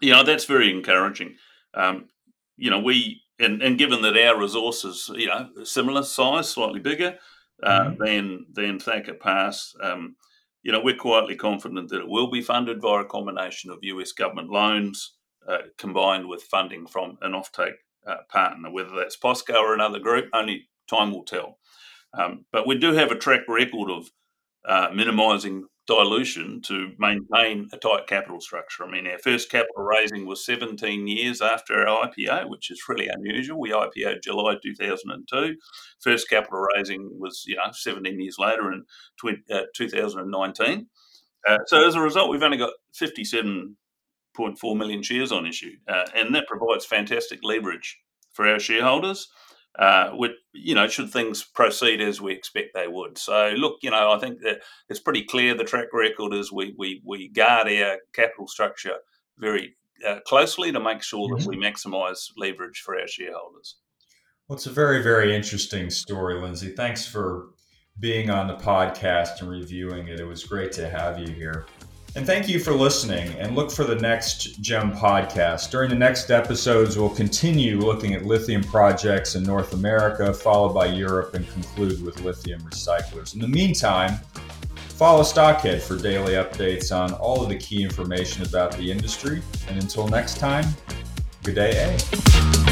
you 0.00 0.12
know, 0.12 0.22
that's 0.22 0.44
very 0.44 0.70
encouraging. 0.70 1.34
Um, 1.74 2.08
you 2.56 2.70
know, 2.70 2.80
we 2.80 3.22
and, 3.38 3.60
and 3.62 3.78
given 3.78 4.02
that 4.02 4.16
our 4.16 4.40
resources, 4.40 5.10
you 5.14 5.26
know, 5.26 5.48
similar 5.64 6.02
size, 6.02 6.48
slightly 6.48 6.80
bigger 6.80 7.18
uh, 7.62 7.80
mm-hmm. 7.80 8.02
than 8.02 8.46
than 8.52 8.78
Thacker 8.78 9.14
Pass, 9.14 9.74
um, 9.82 10.16
you 10.62 10.72
know, 10.72 10.80
we're 10.80 10.96
quietly 10.96 11.36
confident 11.36 11.88
that 11.90 12.00
it 12.00 12.08
will 12.08 12.30
be 12.30 12.40
funded 12.40 12.80
via 12.80 13.00
a 13.00 13.04
combination 13.04 13.70
of 13.70 13.78
US 13.82 14.12
government 14.12 14.50
loans 14.50 15.16
uh, 15.48 15.58
combined 15.76 16.28
with 16.28 16.42
funding 16.42 16.86
from 16.86 17.18
an 17.22 17.32
offtake 17.32 17.78
uh, 18.06 18.16
partner, 18.30 18.70
whether 18.70 18.94
that's 18.94 19.16
POSCO 19.16 19.54
or 19.54 19.74
another 19.74 19.98
group, 19.98 20.28
only 20.32 20.68
time 20.88 21.12
will 21.12 21.24
tell. 21.24 21.58
Um, 22.14 22.44
but 22.52 22.66
we 22.66 22.78
do 22.78 22.92
have 22.92 23.10
a 23.10 23.18
track 23.18 23.42
record 23.48 23.90
of 23.90 24.10
uh, 24.68 24.88
minimising 24.94 25.64
dilution 25.88 26.60
to 26.60 26.90
maintain 26.98 27.66
a 27.72 27.78
tight 27.78 28.06
capital 28.06 28.40
structure. 28.40 28.84
I 28.84 28.90
mean, 28.90 29.06
our 29.06 29.18
first 29.18 29.50
capital 29.50 29.82
raising 29.82 30.26
was 30.26 30.44
17 30.44 31.08
years 31.08 31.40
after 31.40 31.88
our 31.88 32.08
IPO, 32.08 32.50
which 32.50 32.70
is 32.70 32.82
really 32.88 33.08
unusual. 33.08 33.58
We 33.58 33.70
IPO'd 33.70 34.22
July 34.22 34.56
2002. 34.62 35.56
First 36.00 36.28
capital 36.28 36.60
raising 36.76 37.08
was, 37.18 37.44
you 37.46 37.56
know, 37.56 37.70
17 37.72 38.20
years 38.20 38.36
later 38.38 38.70
in 38.70 38.84
20, 39.18 39.42
uh, 39.50 39.62
2019. 39.74 40.86
Uh, 41.48 41.58
so 41.66 41.88
as 41.88 41.94
a 41.94 42.00
result, 42.00 42.28
we've 42.28 42.42
only 42.42 42.58
got 42.58 42.74
57.4 42.94 44.76
million 44.76 45.02
shares 45.02 45.32
on 45.32 45.46
issue, 45.46 45.76
uh, 45.88 46.04
and 46.14 46.34
that 46.34 46.46
provides 46.46 46.84
fantastic 46.84 47.38
leverage 47.42 47.98
for 48.34 48.46
our 48.46 48.58
shareholders. 48.58 49.28
Uh, 49.78 50.10
with 50.14 50.32
you 50.52 50.74
know, 50.74 50.88
should 50.88 51.10
things 51.10 51.44
proceed 51.44 52.00
as 52.00 52.20
we 52.20 52.32
expect 52.32 52.70
they 52.74 52.88
would. 52.88 53.16
So, 53.16 53.54
look, 53.56 53.76
you 53.82 53.90
know, 53.90 54.10
I 54.10 54.18
think 54.18 54.40
that 54.42 54.60
it's 54.88 54.98
pretty 54.98 55.22
clear 55.22 55.54
the 55.54 55.62
track 55.62 55.92
record 55.92 56.34
is 56.34 56.50
we 56.50 56.74
we 56.76 57.00
we 57.04 57.28
guard 57.28 57.68
our 57.68 57.98
capital 58.12 58.48
structure 58.48 58.96
very 59.38 59.76
uh, 60.06 60.18
closely 60.26 60.72
to 60.72 60.80
make 60.80 61.02
sure 61.02 61.28
mm-hmm. 61.28 61.44
that 61.44 61.48
we 61.48 61.56
maximise 61.56 62.30
leverage 62.36 62.80
for 62.84 62.98
our 62.98 63.06
shareholders. 63.06 63.76
Well, 64.48 64.56
it's 64.56 64.66
a 64.66 64.72
very 64.72 65.00
very 65.02 65.34
interesting 65.34 65.90
story, 65.90 66.40
Lindsay. 66.40 66.70
Thanks 66.70 67.06
for 67.06 67.50
being 68.00 68.30
on 68.30 68.46
the 68.48 68.56
podcast 68.56 69.40
and 69.40 69.50
reviewing 69.50 70.08
it. 70.08 70.20
It 70.20 70.26
was 70.26 70.44
great 70.44 70.72
to 70.72 70.88
have 70.88 71.18
you 71.18 71.28
here. 71.28 71.66
And 72.18 72.26
thank 72.26 72.48
you 72.48 72.58
for 72.58 72.72
listening 72.72 73.28
and 73.38 73.54
look 73.54 73.70
for 73.70 73.84
the 73.84 73.94
next 73.94 74.60
GEM 74.60 74.90
podcast. 74.90 75.70
During 75.70 75.88
the 75.88 75.94
next 75.94 76.32
episodes, 76.32 76.98
we'll 76.98 77.10
continue 77.10 77.78
looking 77.78 78.12
at 78.12 78.24
lithium 78.24 78.64
projects 78.64 79.36
in 79.36 79.44
North 79.44 79.72
America, 79.72 80.34
followed 80.34 80.74
by 80.74 80.86
Europe, 80.86 81.34
and 81.34 81.48
conclude 81.52 82.04
with 82.04 82.20
lithium 82.22 82.60
recyclers. 82.62 83.34
In 83.34 83.40
the 83.40 83.46
meantime, 83.46 84.18
follow 84.96 85.22
Stockhead 85.22 85.80
for 85.80 85.96
daily 85.96 86.32
updates 86.32 86.90
on 86.90 87.12
all 87.12 87.40
of 87.40 87.50
the 87.50 87.56
key 87.56 87.84
information 87.84 88.44
about 88.44 88.72
the 88.72 88.90
industry. 88.90 89.40
And 89.68 89.80
until 89.80 90.08
next 90.08 90.38
time, 90.38 90.64
good 91.44 91.54
day, 91.54 91.94
A. 91.94 92.67